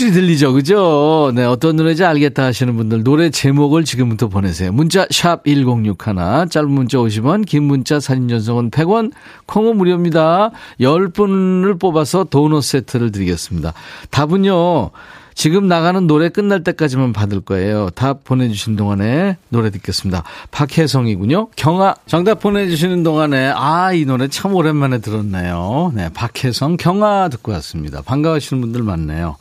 확실히 0.00 0.12
들리죠, 0.12 0.54
그죠? 0.54 1.30
네, 1.34 1.44
어떤 1.44 1.76
노래인지 1.76 2.06
알겠다 2.06 2.44
하시는 2.44 2.74
분들 2.74 3.02
노래 3.02 3.28
제목을 3.28 3.84
지금부터 3.84 4.28
보내세요. 4.28 4.72
문자 4.72 5.06
샵 5.10 5.44
#1061 5.44 6.50
짧은 6.50 6.70
문자 6.70 6.96
50원, 6.96 7.44
긴 7.44 7.64
문자 7.64 8.00
사진 8.00 8.26
전송은 8.26 8.70
100원, 8.70 9.12
콩은 9.44 9.76
무료입니다. 9.76 10.52
10분을 10.80 11.78
뽑아서 11.78 12.24
도넛 12.24 12.64
세트를 12.64 13.12
드리겠습니다. 13.12 13.74
답은요. 14.10 14.90
지금 15.34 15.68
나가는 15.68 16.06
노래 16.06 16.30
끝날 16.30 16.64
때까지만 16.64 17.12
받을 17.12 17.40
거예요. 17.40 17.90
답 17.94 18.24
보내주신 18.24 18.76
동안에 18.76 19.36
노래 19.50 19.70
듣겠습니다. 19.70 20.22
박혜성이군요. 20.50 21.48
경아 21.56 21.96
정답 22.06 22.40
보내주시는 22.40 23.02
동안에 23.02 23.52
아 23.54 23.92
이 23.92 24.06
노래 24.06 24.28
참 24.28 24.54
오랜만에 24.54 24.98
들었네요. 25.00 25.92
네, 25.94 26.08
박혜성 26.14 26.78
경아 26.78 27.28
듣고 27.28 27.52
왔습니다. 27.52 28.00
반가워하시는 28.00 28.62
분들 28.62 28.82
많네요. 28.82 29.36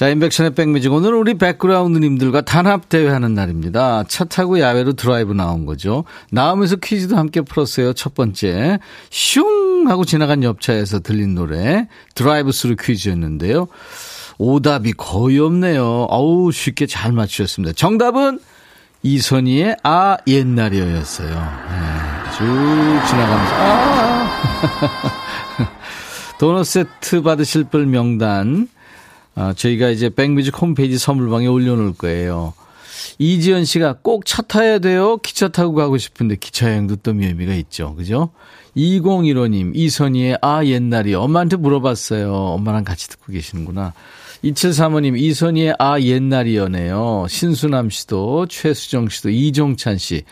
자, 0.00 0.08
인백션의 0.08 0.54
백뮤직. 0.54 0.90
오늘 0.94 1.12
우리 1.12 1.34
백그라운드님들과 1.34 2.40
단합대회 2.40 3.06
하는 3.10 3.34
날입니다. 3.34 4.04
차 4.08 4.24
타고 4.24 4.58
야외로 4.58 4.94
드라이브 4.94 5.34
나온 5.34 5.66
거죠. 5.66 6.04
나오면서 6.30 6.76
퀴즈도 6.76 7.18
함께 7.18 7.42
풀었어요. 7.42 7.92
첫 7.92 8.14
번째. 8.14 8.78
슝! 9.10 9.88
하고 9.88 10.06
지나간 10.06 10.42
옆차에서 10.42 11.00
들린 11.00 11.34
노래. 11.34 11.86
드라이브 12.14 12.50
스루 12.50 12.76
퀴즈였는데요. 12.80 13.68
오답이 14.38 14.94
거의 14.94 15.38
없네요. 15.38 16.06
어우, 16.08 16.50
쉽게 16.50 16.86
잘 16.86 17.12
맞추셨습니다. 17.12 17.74
정답은 17.74 18.40
이선희의 19.02 19.76
아, 19.82 20.16
옛날이여였어요. 20.26 21.28
네, 21.28 22.30
쭉 22.38 22.46
지나가면서, 23.06 23.54
아! 23.54 24.30
도넛 26.40 26.64
세트 26.64 27.20
받으실 27.20 27.64
분 27.64 27.90
명단. 27.90 28.66
아, 29.40 29.54
저희가 29.54 29.88
이제 29.88 30.10
백뮤직 30.10 30.60
홈페이지 30.60 30.98
선물방에 30.98 31.46
올려놓을 31.46 31.94
거예요. 31.94 32.52
이지연 33.18 33.64
씨가 33.64 33.96
꼭 34.02 34.24
차 34.26 34.42
타야 34.42 34.78
돼요. 34.78 35.16
기차 35.16 35.48
타고 35.48 35.74
가고 35.74 35.96
싶은데 35.96 36.36
기차 36.36 36.68
여행도 36.68 36.96
또 36.96 37.12
의미가 37.12 37.54
있죠. 37.54 37.94
그죠? 37.94 38.30
2015님, 38.76 39.72
이선희의 39.74 40.38
아, 40.42 40.62
옛날이여 40.64 41.14
엄마한테 41.14 41.56
물어봤어요. 41.56 42.32
엄마랑 42.32 42.84
같이 42.84 43.08
듣고 43.08 43.32
계시는구나. 43.32 43.94
2735님, 44.44 45.18
이선희의 45.18 45.74
아, 45.78 45.98
옛날이여네요. 45.98 47.26
신수남 47.28 47.88
씨도, 47.90 48.46
최수정 48.46 49.08
씨도, 49.08 49.30
이종찬 49.30 49.96
씨, 49.98 50.22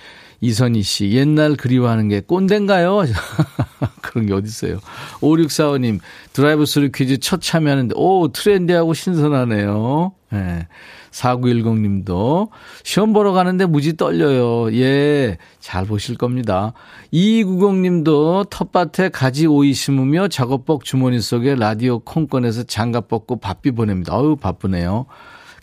이선희 0.40 0.83
씨, 0.83 1.11
옛날 1.11 1.57
그리워하는 1.57 2.09
게 2.09 2.20
꼰대인가요? 2.20 3.05
그런 4.03 4.27
게 4.27 4.33
어딨어요. 4.35 4.79
5645님, 5.20 6.01
드라이브 6.33 6.64
스루 6.64 6.90
퀴즈 6.92 7.18
첫 7.18 7.40
참여하는데, 7.40 7.94
오, 7.96 8.29
트렌디하고 8.29 8.94
신선하네요. 8.94 10.12
예. 10.33 10.37
네. 10.37 10.68
4910님도 11.11 12.51
시험 12.85 13.12
보러 13.12 13.33
가는데 13.33 13.66
무지 13.66 13.96
떨려요. 13.96 14.72
예, 14.74 15.38
잘 15.59 15.85
보실 15.85 16.16
겁니다. 16.16 16.72
2290님도 17.12 18.48
텃밭에 18.51 19.09
가지 19.11 19.46
오이 19.46 19.72
심으며 19.72 20.29
작업복 20.29 20.85
주머니 20.85 21.20
속에 21.20 21.55
라디오 21.55 21.98
콩 22.01 22.27
꺼내서 22.27 22.64
장갑 22.64 23.09
벗고 23.09 23.37
바삐 23.40 23.72
보냅니다. 23.72 24.14
어우, 24.14 24.37
바쁘네요. 24.37 25.07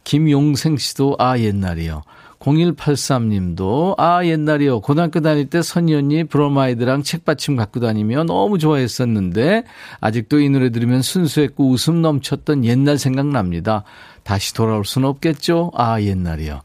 김용생 0.04 0.78
씨도 0.78 1.16
아, 1.20 1.38
옛날이여. 1.38 2.02
0183님도 2.46 3.96
아 3.98 4.24
옛날이여 4.24 4.82
고등학교 4.82 5.20
다닐 5.20 5.50
때 5.50 5.62
언니 5.96 6.24
브로마이드랑 6.24 7.04
책받침 7.04 7.56
갖고 7.56 7.80
다니며 7.80 8.24
너무 8.24 8.60
좋아했었는데 8.60 9.64
아직도 10.00 10.40
이 10.40 10.50
노래 10.50 10.70
들으면 10.70 11.02
순수했고 11.02 11.70
웃음 11.70 12.02
넘쳤던 12.02 12.64
옛날 12.66 12.98
생각납니다. 12.98 13.84
다시 14.24 14.54
돌아올 14.54 14.86
수는 14.86 15.08
없겠죠? 15.10 15.72
아 15.74 16.00
옛날이여. 16.00 16.62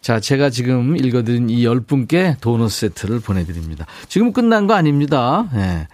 자, 0.00 0.20
제가 0.20 0.50
지금 0.50 0.96
읽어드린 0.96 1.48
이 1.48 1.64
10분께 1.64 2.38
도넛 2.40 2.70
세트를 2.70 3.20
보내드립니다. 3.20 3.86
지금 4.06 4.34
끝난 4.34 4.66
거 4.66 4.74
아닙니다. 4.74 5.48
네. 5.54 5.88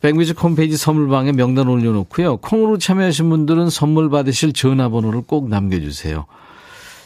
백뮤직 0.00 0.42
홈페이지 0.42 0.76
선물방에 0.78 1.32
명단 1.32 1.68
올려놓고요. 1.68 2.38
콩으로 2.38 2.78
참여하신 2.78 3.28
분들은 3.28 3.68
선물 3.68 4.08
받으실 4.08 4.54
전화번호를 4.54 5.22
꼭 5.26 5.50
남겨주세요. 5.50 6.24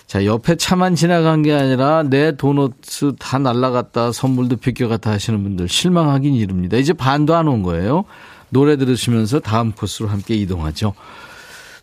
자, 0.07 0.25
옆에 0.25 0.55
차만 0.57 0.95
지나간 0.95 1.43
게 1.43 1.53
아니라 1.53 2.05
내 2.05 2.37
도넛 2.37 2.75
다 3.19 3.39
날라갔다, 3.39 4.13
선물도 4.13 4.57
비껴갔다 4.59 5.11
하시는 5.11 5.43
분들 5.43 5.69
실망하긴 5.69 6.35
이릅니다. 6.35 6.77
이제 6.77 6.93
반도 6.93 7.35
안 7.35 7.49
온 7.49 7.63
거예요. 7.63 8.05
노래 8.51 8.77
들으시면서 8.77 9.41
다음 9.41 9.73
코스로 9.73 10.09
함께 10.09 10.35
이동하죠. 10.37 10.95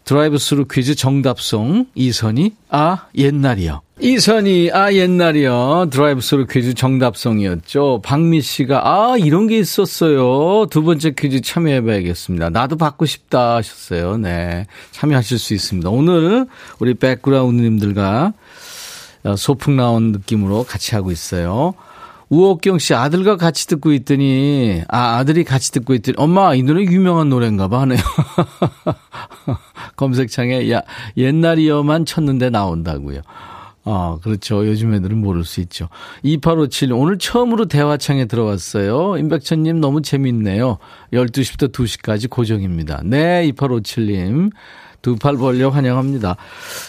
드라이브 0.06 0.38
스루 0.38 0.66
퀴즈 0.66 0.96
정답송 0.96 1.88
이선희 1.96 2.56
아 2.70 3.06
옛날이여. 3.16 3.82
이선희 4.02 4.72
아 4.74 4.92
옛날이여. 4.92 5.88
드라이브 5.92 6.20
스루 6.20 6.46
퀴즈 6.46 6.74
정답송이었죠. 6.74 8.02
박미 8.04 8.42
씨가 8.42 8.82
아 8.86 9.16
이런 9.18 9.48
게 9.48 9.58
있었어요. 9.60 10.66
두 10.70 10.84
번째 10.84 11.12
퀴즈 11.12 11.40
참여해봐야겠습니다. 11.42 12.50
나도 12.50 12.76
받고 12.76 13.06
싶다 13.06 13.56
하셨어요. 13.56 14.18
네 14.18 14.68
참여하실 14.92 15.40
수 15.40 15.54
있습니다. 15.54 15.90
오늘 15.90 16.48
우리 16.80 16.96
백그라운드님들과 16.96 18.34
소풍 19.38 19.78
나온 19.78 20.12
느낌으로 20.12 20.66
같이 20.66 20.96
하고 20.96 21.12
있어요. 21.12 21.76
우옥경 22.28 22.80
씨 22.80 22.94
아들과 22.94 23.38
같이 23.38 23.68
듣고 23.68 23.94
있더니 23.94 24.82
아 24.90 25.18
아들이 25.18 25.46
같이 25.46 25.72
듣고 25.72 25.94
있더니 25.94 26.16
엄마 26.18 26.56
이 26.56 26.64
노래 26.64 26.82
유명한 26.84 27.30
노래인가 27.30 27.70
봐 27.70 27.82
하네요. 27.82 28.00
검색창에 29.96 30.72
야 30.72 30.82
옛날이여만 31.18 32.06
쳤는데 32.06 32.50
나온다고요. 32.50 33.22
아, 33.86 34.18
그렇죠. 34.24 34.66
요즘 34.66 34.94
애들은 34.94 35.18
모를 35.18 35.44
수 35.44 35.60
있죠. 35.62 35.90
2857, 36.24 36.94
오늘 36.94 37.18
처음으로 37.18 37.66
대화창에 37.66 38.26
들어왔어요. 38.26 39.18
임백천님 39.18 39.82
너무 39.82 40.02
재밌네요. 40.02 40.78
12시부터 41.12 41.72
2시까지 41.72 42.30
고정입니다. 42.30 43.02
네, 43.04 43.52
2857님. 43.52 44.52
두 45.04 45.16
팔 45.18 45.38
벌려 45.38 45.70
환영합니다. 45.70 46.38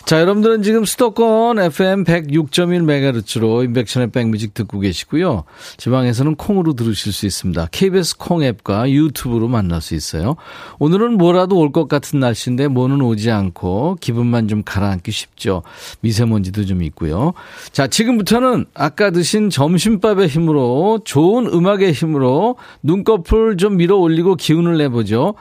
자, 0.06 0.20
여러분들은 0.20 0.62
지금 0.62 0.86
수도권 0.86 1.58
FM 1.58 2.04
106.1MHz로 2.04 3.64
인백션의 3.64 4.10
백뮤직 4.12 4.54
듣고 4.54 4.80
계시고요. 4.80 5.44
지방에서는 5.76 6.36
콩으로 6.36 6.72
들으실 6.72 7.12
수 7.12 7.26
있습니다. 7.26 7.68
KBS 7.70 8.16
콩 8.16 8.42
앱과 8.42 8.90
유튜브로 8.90 9.48
만날 9.48 9.82
수 9.82 9.94
있어요. 9.94 10.36
오늘은 10.78 11.18
뭐라도 11.18 11.58
올 11.58 11.74
것 11.74 11.88
같은 11.88 12.20
날씨인데 12.20 12.68
뭐는 12.68 13.00
오지 13.00 13.32
않고 13.32 13.98
기분만 14.00 14.46
좀 14.46 14.62
가라앉기 14.62 15.10
쉽죠. 15.10 15.64
미세먼지도 16.02 16.66
좀 16.66 16.84
있고요. 16.84 17.32
자, 17.72 17.88
지금부터는 17.88 18.66
아까 18.74 19.10
드신 19.10 19.50
점심밥의 19.50 20.28
힘으로 20.28 21.00
좋은 21.04 21.48
음악의 21.48 21.92
힘으로 21.92 22.54
눈꺼풀 22.84 23.56
좀 23.56 23.76
밀어 23.76 23.96
올리고 23.96 24.36
기운을 24.36 24.78
내보죠. 24.78 25.34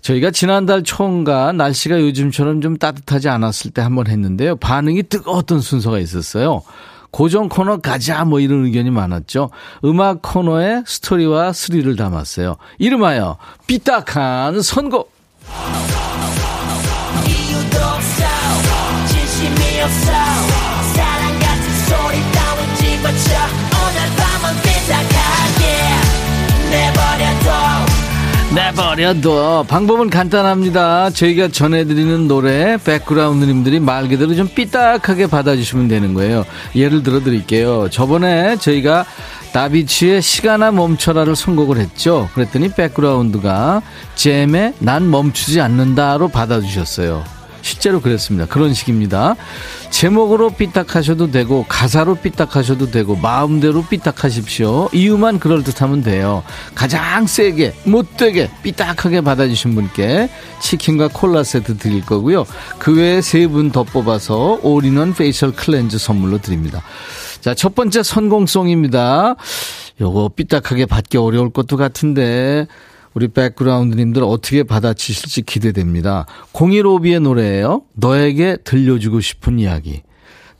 저희가 0.00 0.30
지난달 0.30 0.82
초인가 0.82 1.52
날씨가 1.52 2.00
요즘 2.00 2.13
요즘처럼 2.14 2.60
좀 2.60 2.78
따뜻하지 2.78 3.28
않았을 3.28 3.72
때 3.72 3.82
한번 3.82 4.06
했는데요. 4.06 4.56
반응이 4.56 5.04
뜨거웠던 5.04 5.60
순서가 5.60 5.98
있었어요. 5.98 6.62
고정 7.10 7.48
코너 7.48 7.78
가자 7.78 8.24
뭐 8.24 8.40
이런 8.40 8.64
의견이 8.64 8.90
많았죠. 8.90 9.50
음악 9.84 10.22
코너에 10.22 10.82
스토리와 10.86 11.52
스릴을 11.52 11.96
담았어요. 11.96 12.56
이름하여 12.78 13.36
삐딱한 13.66 14.62
선곡. 14.62 15.12
버려둬. 28.74 29.64
방법은 29.68 30.10
간단합니다. 30.10 31.10
저희가 31.10 31.48
전해드리는 31.48 32.28
노래, 32.28 32.76
백그라운드님들이 32.76 33.80
말 33.80 34.08
그대로 34.08 34.34
좀 34.34 34.48
삐딱하게 34.48 35.28
받아주시면 35.28 35.88
되는 35.88 36.14
거예요. 36.14 36.44
예를 36.74 37.02
들어 37.02 37.20
드릴게요. 37.20 37.88
저번에 37.90 38.56
저희가 38.56 39.04
다비치의 39.52 40.20
시간아 40.20 40.72
멈춰라를 40.72 41.36
선곡을 41.36 41.78
했죠. 41.78 42.28
그랬더니 42.34 42.70
백그라운드가 42.70 43.82
잼의 44.16 44.74
난 44.80 45.10
멈추지 45.10 45.60
않는다로 45.60 46.28
받아주셨어요. 46.28 47.24
실제로 47.64 48.02
그랬습니다. 48.02 48.44
그런 48.46 48.74
식입니다. 48.74 49.36
제목으로 49.88 50.50
삐딱하셔도 50.50 51.30
되고 51.30 51.64
가사로 51.66 52.16
삐딱하셔도 52.16 52.90
되고 52.90 53.16
마음대로 53.16 53.82
삐딱하십시오. 53.86 54.90
이유만 54.92 55.38
그럴듯하면 55.38 56.02
돼요. 56.02 56.42
가장 56.74 57.26
세게 57.26 57.74
못되게 57.84 58.50
삐딱하게 58.62 59.22
받아주신 59.22 59.74
분께 59.74 60.28
치킨과 60.60 61.08
콜라 61.14 61.42
세트 61.42 61.78
드릴 61.78 62.04
거고요. 62.04 62.44
그 62.78 62.94
외에 62.96 63.22
세 63.22 63.46
분 63.48 63.72
더 63.72 63.82
뽑아서 63.82 64.58
all-in-one 64.62 65.14
facial 65.14 65.52
cleanser 65.52 65.96
선물로 65.96 66.38
드립니다. 66.38 66.82
자, 67.40 67.54
첫 67.54 67.74
번째 67.74 68.02
선공송입니다. 68.02 69.36
요거 70.02 70.32
삐딱하게 70.36 70.84
받기 70.86 71.16
어려울 71.16 71.50
것도 71.50 71.78
같은데 71.78 72.66
우리 73.14 73.28
백그라운드님들 73.28 74.22
어떻게 74.22 74.64
받아치실지 74.64 75.42
기대됩니다. 75.42 76.26
015B의 76.52 77.20
노래예요. 77.20 77.82
너에게 77.94 78.56
들려주고 78.64 79.20
싶은 79.20 79.58
이야기. 79.58 80.02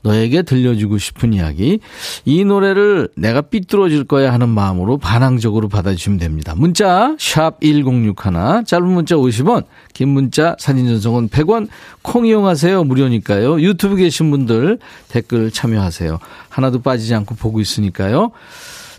너에게 0.05 0.43
들려주고 0.43 0.99
싶은 0.99 1.33
이야기. 1.33 1.79
이 2.25 2.45
노래를 2.45 3.09
내가 3.17 3.41
삐뚤어질 3.41 4.03
거야 4.03 4.31
하는 4.31 4.49
마음으로 4.49 4.97
반항적으로 4.99 5.67
받아주시면 5.67 6.19
됩니다. 6.19 6.53
문자 6.55 7.15
샵 7.17 7.59
1061, 7.59 8.65
짧은 8.65 8.87
문자 8.87 9.15
50원, 9.15 9.65
긴 9.93 10.09
문자 10.09 10.55
사진 10.59 10.87
전송은 10.87 11.29
100원, 11.29 11.67
콩 12.03 12.27
이용하세요. 12.27 12.83
무료니까요. 12.83 13.59
유튜브 13.61 13.95
계신 13.95 14.29
분들 14.29 14.77
댓글 15.09 15.49
참여하세요. 15.49 16.19
하나도 16.49 16.81
빠지지 16.83 17.15
않고 17.15 17.33
보고 17.35 17.59
있으니까요. 17.59 18.31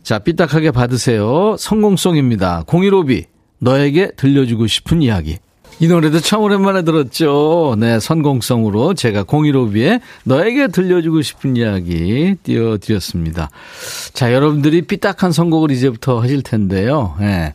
자, 0.03 0.19
삐딱하게 0.19 0.73
받으세요. 0.73 1.57
성공송입니다. 1.57 2.65
015B. 2.67 3.36
너에게 3.59 4.11
들려주고 4.17 4.67
싶은 4.67 5.03
이야기. 5.03 5.39
이 5.79 5.89
노래도 5.89 6.21
참 6.21 6.41
오랜만에 6.41 6.83
들었죠. 6.83 7.77
네, 7.79 8.01
선공성으로 8.01 8.95
제가 8.95 9.25
015B에 9.25 10.01
너에게 10.25 10.69
들려주고 10.69 11.21
싶은 11.21 11.57
이야기 11.57 12.35
띄워드렸습니다. 12.43 13.51
자, 14.15 14.33
여러분들이 14.33 14.83
삐딱한 14.83 15.33
선곡을 15.33 15.71
이제부터 15.71 16.21
하실 16.21 16.43
텐데요. 16.43 17.15
네. 17.21 17.53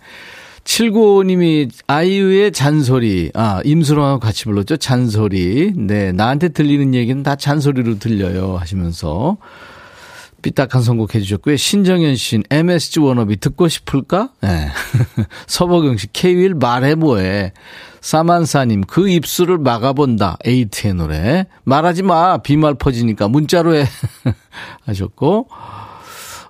795님이 0.64 1.72
아이유의 1.88 2.52
잔소리, 2.52 3.32
아, 3.34 3.62
임수롱하고 3.66 4.20
같이 4.20 4.44
불렀죠. 4.44 4.78
잔소리. 4.78 5.74
네, 5.76 6.12
나한테 6.12 6.50
들리는 6.50 6.94
얘기는 6.94 7.24
다 7.24 7.36
잔소리로 7.36 7.98
들려요. 7.98 8.58
하시면서 8.58 9.38
삐딱한 10.42 10.82
선곡 10.82 11.16
해주셨고요. 11.16 11.58
신정현 11.58 12.16
씨는 12.16 12.44
MSG 12.50 13.00
워너비 13.00 13.38
듣고 13.38 13.68
싶을까? 13.68 14.30
네. 14.42 14.70
서버경 15.48 15.98
씨, 15.98 16.08
K-윌 16.12 16.56
말해 16.56 16.96
뭐해. 16.96 17.54
사만사님, 18.02 18.82
그 18.82 19.08
입술을 19.10 19.60
막아본다. 19.60 20.38
에이트의 20.44 20.96
노래. 20.96 21.46
말하지 21.64 22.04
마. 22.04 22.40
비말 22.40 22.74
퍼지니까. 22.74 23.28
문자로 23.28 23.76
해. 23.76 23.86
하셨고. 24.86 25.48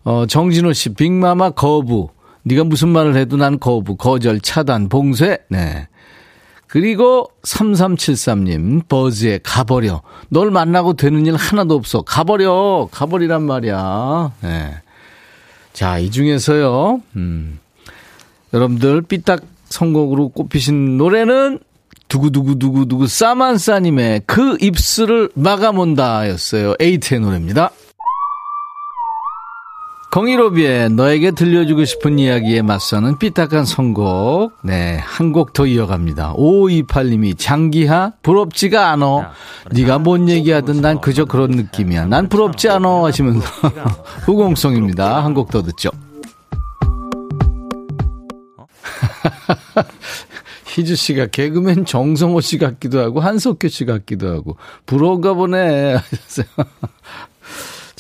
어, 0.04 0.26
정진호 0.26 0.74
씨, 0.74 0.94
빅마마 0.94 1.52
거부. 1.52 2.10
네가 2.44 2.64
무슨 2.64 2.90
말을 2.90 3.16
해도 3.16 3.38
난 3.38 3.60
거부, 3.60 3.96
거절, 3.98 4.42
차단, 4.42 4.90
봉쇄. 4.90 5.40
네. 5.50 5.88
그리고 6.72 7.30
3373님, 7.44 8.88
버즈의 8.88 9.42
가버려. 9.44 10.04
널 10.30 10.52
만나고 10.52 10.94
되는 10.94 11.26
일 11.26 11.36
하나도 11.36 11.76
없어. 11.76 12.02
가버려. 12.02 12.88
가버리란 12.90 13.44
말이야. 13.44 14.32
네. 14.40 14.76
자, 15.74 16.00
이 16.00 16.10
중에서요, 16.10 17.02
음, 17.18 17.60
여러분들 18.54 19.02
삐딱 19.02 19.42
선곡으로 19.66 20.30
꼽히신 20.30 20.98
노래는 20.98 21.60
두구두구두구두구 22.08 23.06
싸만싸님의 23.06 24.22
그 24.26 24.56
입술을 24.62 25.30
막아몬다 25.34 26.30
였어요. 26.30 26.76
에이트의 26.80 27.20
노래입니다. 27.20 27.72
공일오비의 30.12 30.90
너에게 30.90 31.32
들려주고 31.32 31.86
싶은 31.86 32.20
이야기에 32.20 32.62
맞서는 32.64 33.18
삐딱한 33.18 33.64
선곡. 33.64 34.52
네, 34.64 34.98
한 35.02 35.32
곡 35.32 35.54
더 35.54 35.66
이어갑니다. 35.66 36.34
5528님이 36.36 37.38
장기하 37.38 38.12
부럽지가 38.22 38.92
않어. 38.92 39.26
네가 39.72 40.00
뭔 40.00 40.28
얘기하든 40.28 40.82
난 40.82 41.00
그저 41.00 41.24
그런 41.24 41.52
느낌이야. 41.52 42.08
난 42.08 42.28
부럽지 42.28 42.68
않어 42.70 43.06
하시면서 43.06 43.48
후공성입니다. 44.28 45.24
한 45.24 45.34
곡 45.34 45.50
더 45.50 45.62
듣죠. 45.64 45.90
희주 50.68 50.96
씨가 50.98 51.28
개그맨 51.28 51.86
정성호 51.86 52.42
씨 52.42 52.58
같기도 52.58 53.00
하고 53.00 53.22
한석규 53.22 53.70
씨 53.70 53.86
같기도 53.86 54.30
하고 54.30 54.58
부러운가 54.86 55.34
보네 55.36 55.94
하셨어요. 55.96 56.46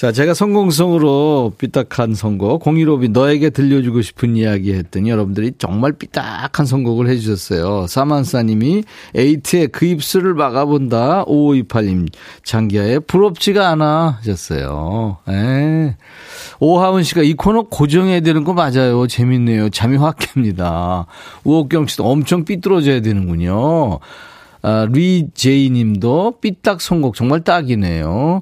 자, 0.01 0.11
제가 0.11 0.33
성공성으로 0.33 1.53
삐딱한 1.59 2.15
선곡, 2.15 2.63
015비 2.63 3.11
너에게 3.11 3.51
들려주고 3.51 4.01
싶은 4.01 4.35
이야기 4.35 4.73
했더니 4.73 5.11
여러분들이 5.11 5.51
정말 5.59 5.91
삐딱한 5.91 6.65
선곡을 6.65 7.07
해주셨어요. 7.07 7.85
사만사님이 7.85 8.83
에이트의 9.13 9.67
그 9.67 9.85
입술을 9.85 10.33
막아본다. 10.33 11.25
5528님, 11.25 12.07
장기하의 12.43 13.01
부럽지가 13.01 13.69
않아 13.69 14.17
하셨어요. 14.17 15.19
에. 15.29 15.95
오하은 16.59 17.03
씨가 17.03 17.21
이 17.21 17.35
코너 17.35 17.67
고정해야 17.69 18.21
되는 18.21 18.43
거 18.43 18.53
맞아요. 18.53 19.05
재밌네요. 19.05 19.69
잠이 19.69 19.97
확 19.97 20.17
깹니다. 20.17 21.05
우옥경 21.43 21.85
씨도 21.85 22.09
엄청 22.09 22.43
삐뚤어져야 22.43 23.01
되는군요. 23.01 23.99
아, 24.63 24.87
리제이 24.91 25.69
님도 25.69 26.39
삐딱 26.41 26.81
선곡 26.81 27.13
정말 27.13 27.41
딱이네요. 27.41 28.41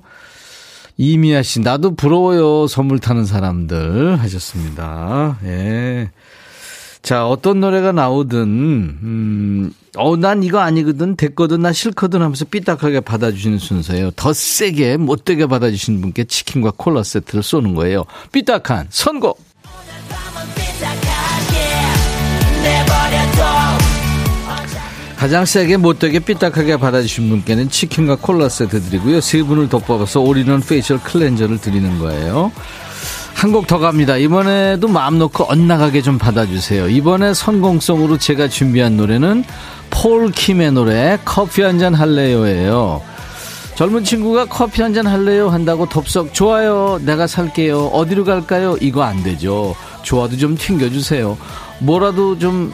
이미아 1.02 1.44
씨, 1.44 1.62
나도 1.62 1.96
부러워요. 1.96 2.68
선물 2.68 3.00
타는 3.00 3.24
사람들 3.26 4.20
하셨습니다. 4.20 5.40
예. 5.46 6.12
자, 7.02 7.26
어떤 7.26 7.62
노래가 7.62 7.94
나오든, 7.94 8.38
음, 8.42 9.74
어, 9.96 10.18
난 10.18 10.44
이거 10.44 10.60
아니거든, 10.60 11.16
됐거든, 11.16 11.62
난 11.62 11.72
싫거든 11.72 12.22
하면서 12.22 12.44
삐딱하게 12.44 13.00
받아주시는 13.00 13.60
순서예요. 13.60 14.12
더 14.18 14.34
세게, 14.34 14.98
못되게 14.98 15.46
받아주신 15.46 16.02
분께 16.02 16.26
치킨과 16.26 16.74
콜라 16.76 17.02
세트를 17.02 17.44
쏘는 17.44 17.76
거예요. 17.76 18.04
삐딱한 18.34 18.88
선곡! 18.90 19.49
가장 25.20 25.44
세게 25.44 25.76
못되게 25.78 26.20
삐딱하게 26.20 26.78
받아주신 26.78 27.28
분께는 27.30 27.70
치킨과 27.70 28.16
콜라 28.22 28.48
세트 28.48 28.82
드리고요. 28.84 29.20
세 29.20 29.44
분을 29.44 29.68
더 29.68 29.78
뽑아서 29.80 30.22
all-in-one 30.22 30.62
facial 30.62 30.98
cleanser를 31.02 31.60
드리는 31.60 32.00
거예요. 32.00 32.54
한 33.34 33.52
곡 33.52 33.68
더 33.68 33.80
갑니다. 33.80 34.16
이번에도 34.18 34.88
마음 34.88 35.18
놓고 35.20 35.46
엇나가게 35.50 36.02
좀 36.02 36.18
받아주세요. 36.18 36.88
이번에 36.90 37.34
선공송으로 37.34 38.18
제가 38.18 38.48
준비한 38.48 38.96
노래는 38.96 39.44
폴 39.90 40.32
킴의 40.32 40.72
노래 40.72 41.18
커피 41.26 41.64
한 41.64 41.80
잔 41.80 41.94
할래요예요. 41.96 43.02
젊은 43.76 44.04
친구가 44.06 44.46
커피 44.46 44.82
한 44.82 44.94
잔 44.94 45.06
할래요 45.08 45.50
한다고 45.50 45.88
덥석 45.88 46.34
좋아요 46.34 47.00
내가 47.06 47.28
살게요 47.28 47.88
어디로 47.88 48.26
갈까요 48.26 48.76
이거 48.82 49.04
안 49.04 49.24
되죠 49.24 49.74
좋아도 50.04 50.36
좀 50.36 50.58
튕겨주세요 50.58 51.38
뭐라도 51.80 52.38
좀 52.38 52.74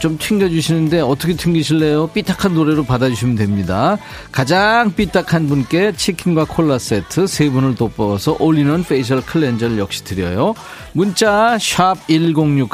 좀 0.00 0.16
튕겨주시는데 0.18 1.00
어떻게 1.00 1.34
튕기실래요? 1.34 2.08
삐딱한 2.08 2.54
노래로 2.54 2.84
받아주시면 2.84 3.36
됩니다. 3.36 3.98
가장 4.32 4.92
삐딱한 4.94 5.46
분께 5.46 5.92
치킨과 5.92 6.46
콜라 6.46 6.78
세트 6.78 7.26
세 7.26 7.50
분을 7.50 7.74
더 7.74 7.91
뽑아서 7.91 8.36
all-in-one 8.40 8.82
facial 8.82 9.20
cleanser를 9.20 9.78
역시 9.78 10.02
드려요. 10.02 10.54
문자 10.94 11.58
1061, 11.58 12.66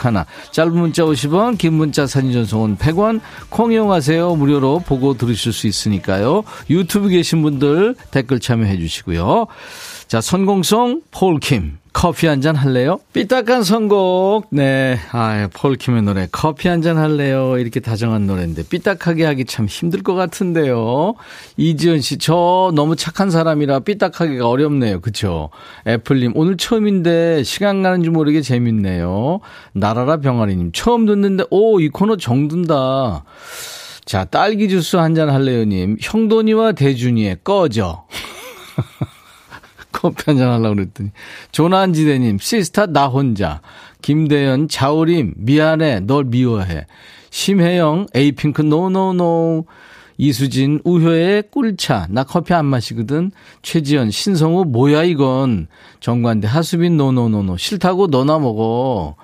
짧은 0.53 0.73
문자 0.73 1.03
50원, 1.03 1.59
긴 1.59 1.75
문자 1.75 2.07
사진 2.07 2.33
전송은 2.33 2.79
100원, 2.79 3.21
콩 3.49 3.73
이용하세요. 3.73 4.37
무료로 4.37 4.85
보고 4.87 5.15
들으실 5.15 5.53
수 5.53 5.67
있으니까요. 5.67 6.45
유튜브 6.71 7.09
계신 7.09 7.43
분들 7.43 7.97
댓글 8.13 8.39
참여해 8.39 8.79
주시고요. 8.79 9.49
자, 10.09 10.21
선공송 10.21 11.03
폴킴. 11.11 11.79
커피 11.93 12.27
한 12.27 12.43
잔 12.43 12.55
할래요? 12.57 13.01
삐딱한 13.15 13.63
선곡. 13.65 14.49
네. 14.51 14.99
아, 15.13 15.49
폴킴의 15.55 16.03
노래. 16.03 16.29
커피 16.31 16.69
한 16.69 16.83
잔 16.83 16.99
할래요? 16.99 17.57
이렇게 17.59 17.81
다정한 17.81 18.27
노래인데 18.27 18.65
삐딱하게 18.69 19.25
하기 19.25 19.47
참 19.47 19.65
힘들 19.67 20.03
것 20.03 20.15
같은데요. 20.15 21.15
이지연 21.57 22.03
씨, 22.03 22.19
저 22.19 22.71
너무 22.75 22.97
착한 22.97 23.31
사람이라 23.31 23.81
삐딱하기가 23.81 24.47
어렵네요. 24.47 25.01
그쵸? 25.01 25.49
애플 25.87 26.21
님, 26.21 26.33
오늘 26.37 26.59
처음인데 26.59 27.43
시간 27.45 27.83
가는 27.83 28.03
줄 28.03 28.13
모르게 28.13 28.43
재밌네요. 28.43 29.41
나라라 29.73 30.19
병아리 30.19 30.55
님, 30.55 30.71
처음 30.73 31.07
듣는데, 31.07 31.45
오, 31.51 31.81
이 31.81 31.89
코너 31.89 32.17
정든다. 32.19 33.25
자, 34.05 34.25
딸기 34.27 34.69
주스 34.69 34.97
한 34.97 35.15
잔 35.15 35.31
할래요 35.31 35.65
님. 35.65 35.97
형돈이와 36.01 36.73
대준이의 36.73 37.39
꺼져. 37.43 38.05
커피 40.11 40.25
한잔 40.27 40.51
하려고 40.51 40.77
그랬더니. 40.77 41.11
조난지대님, 41.53 42.39
시스타 42.39 42.87
나 42.87 43.07
혼자. 43.07 43.61
김대현, 44.03 44.69
자우림, 44.69 45.35
미안해, 45.37 46.01
널 46.01 46.25
미워해. 46.25 46.87
심혜영, 47.31 48.07
에이핑크, 48.15 48.63
No 48.63 48.92
No 48.92 49.22
No. 49.22 49.67
이수진, 50.19 50.81
우효의 50.85 51.45
꿀차. 51.51 52.07
나 52.11 52.25
커피 52.25 52.55
안 52.55 52.65
마시거든. 52.67 53.33
최지연, 53.63 54.11
신성우, 54.11 54.65
뭐야 54.67 55.03
이건. 55.05 55.67
정관대, 56.01 56.47
하수빈, 56.47 56.97
No 56.97 57.10
No 57.10 57.24
No 57.24 57.37
No. 57.37 57.57
싫다고 57.57 58.07
너나 58.07 58.39
먹어. 58.39 59.17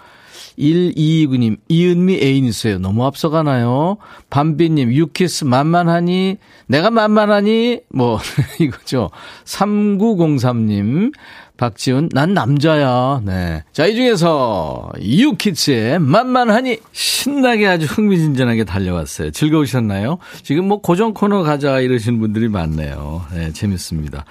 1229님, 0.58 1.56
이은미 1.68 2.20
애인 2.22 2.44
있어요. 2.44 2.78
너무 2.78 3.04
앞서가나요? 3.06 3.96
밤비님, 4.30 4.92
유키스 4.92 5.44
만만하니? 5.44 6.36
내가 6.66 6.90
만만하니? 6.90 7.80
뭐, 7.90 8.18
이거죠. 8.60 9.10
3903님, 9.44 11.12
박지훈, 11.56 12.08
난 12.12 12.34
남자야. 12.34 13.22
네. 13.24 13.62
자, 13.72 13.86
이 13.86 13.94
중에서 13.94 14.90
유키스의 15.00 16.00
만만하니? 16.00 16.78
신나게 16.92 17.66
아주 17.68 17.86
흥미진진하게 17.86 18.64
달려왔어요. 18.64 19.30
즐거우셨나요? 19.30 20.18
지금 20.42 20.66
뭐 20.66 20.80
고정 20.80 21.14
코너 21.14 21.42
가자 21.42 21.80
이러시는 21.80 22.18
분들이 22.18 22.48
많네요. 22.48 23.26
네, 23.34 23.52
재밌습니다. 23.52 24.24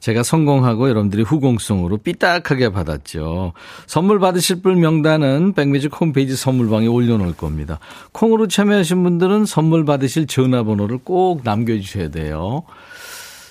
제가 0.00 0.22
선공하고 0.22 0.88
여러분들이 0.88 1.22
후공송으로 1.22 1.98
삐딱하게 1.98 2.70
받았죠. 2.70 3.52
선물 3.86 4.18
받으실 4.18 4.62
분 4.62 4.80
명단은 4.80 5.54
백뮤직 5.54 6.00
홈페이지 6.00 6.36
선물방에 6.36 6.86
올려놓을 6.86 7.34
겁니다. 7.34 7.78
콩으로 8.12 8.46
참여하신 8.48 9.02
분들은 9.02 9.44
선물 9.44 9.84
받으실 9.84 10.26
전화번호를 10.26 10.98
꼭 11.04 11.42
남겨주셔야 11.44 12.10
돼요. 12.10 12.62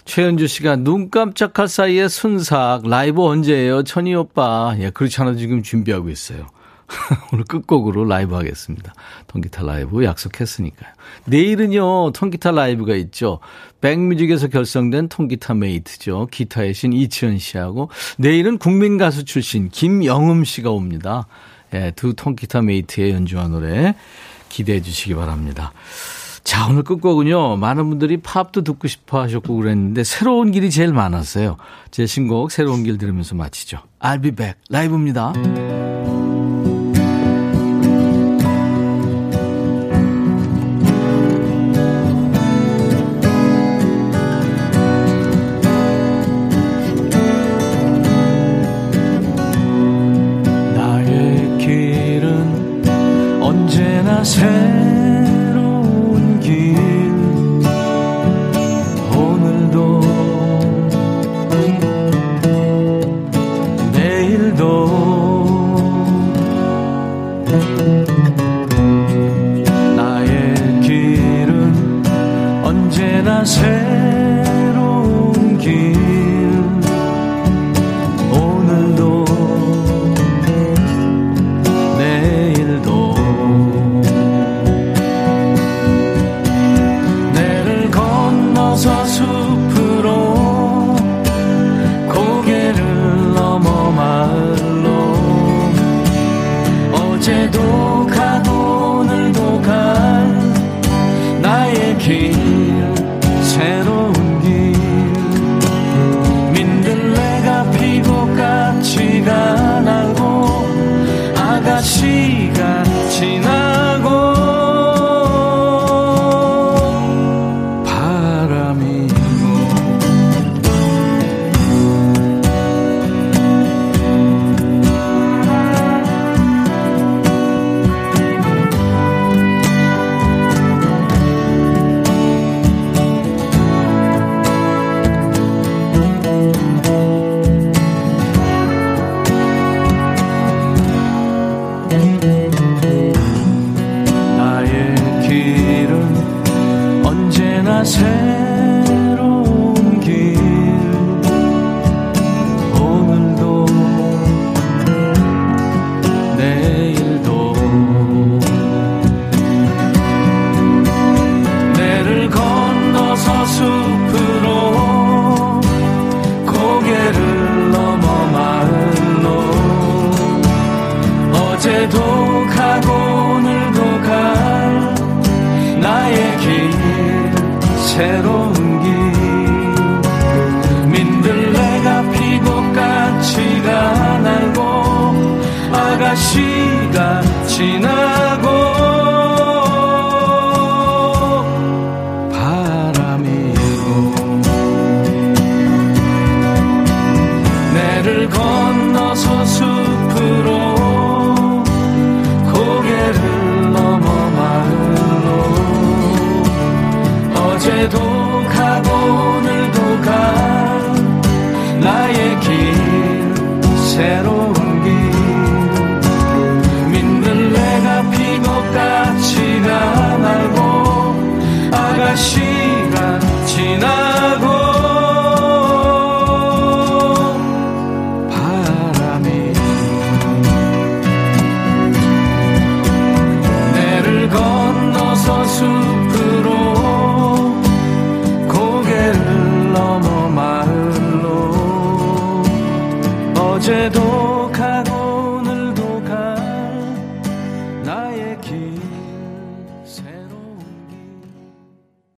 최현주 0.06 0.48
씨가 0.48 0.78
눈 0.78 1.10
깜짝할 1.10 1.68
사이에 1.68 2.08
순삭 2.08 2.88
라이브 2.88 3.24
언제예요? 3.26 3.84
천희 3.84 4.16
오빠. 4.16 4.74
예, 4.80 4.90
그렇지 4.90 5.22
않아도 5.22 5.38
지금 5.38 5.62
준비하고 5.62 6.10
있어요. 6.10 6.48
오늘 7.34 7.44
끝곡으로 7.46 8.06
라이브 8.06 8.36
하겠습니다. 8.36 8.94
통기타 9.28 9.64
라이브 9.64 10.04
약속했으니까요. 10.04 10.92
내일은요, 11.26 12.12
통기타 12.12 12.52
라이브가 12.52 12.96
있죠. 12.96 13.40
백뮤직에서 13.82 14.48
결성된 14.48 15.10
통기타 15.10 15.54
mate죠. 15.54 16.28
기타의 16.32 16.74
신 16.74 16.94
이치현 16.94 17.38
씨하고 17.38 17.90
내일은 18.18 18.58
국민 18.58 18.98
가수 18.98 19.26
출신 19.26 19.70
김영흠 19.70 20.44
씨가 20.44 20.72
옵니다. 20.72 21.28
예, 21.74 21.92
두 21.96 22.14
통기타 22.14 22.62
mate의 22.62 23.12
연주와 23.12 23.52
노래 23.52 23.96
기대해 24.50 24.82
주시기 24.82 25.16
바랍니다. 25.16 25.74
자, 26.44 26.66
오늘 26.70 26.84
끝곡은요. 26.84 27.58
많은 27.58 27.90
분들이 27.90 28.16
팝도 28.16 28.62
듣고 28.62 28.88
싶어 28.88 29.22
하셨고 29.22 29.54
그랬는데 29.58 30.06
새로운 30.06 30.52
길이 30.52 30.72
제일 30.72 30.94
많았어요. 30.94 31.58
제 31.92 32.06
신곡 32.06 32.52
새로운 32.52 32.84
길 32.84 32.98
들으면서 32.98 33.36
마치죠. 33.36 33.80
I'll 34.00 34.22
be 34.22 34.32
back. 34.32 34.56
라이브입니다. 34.70 35.34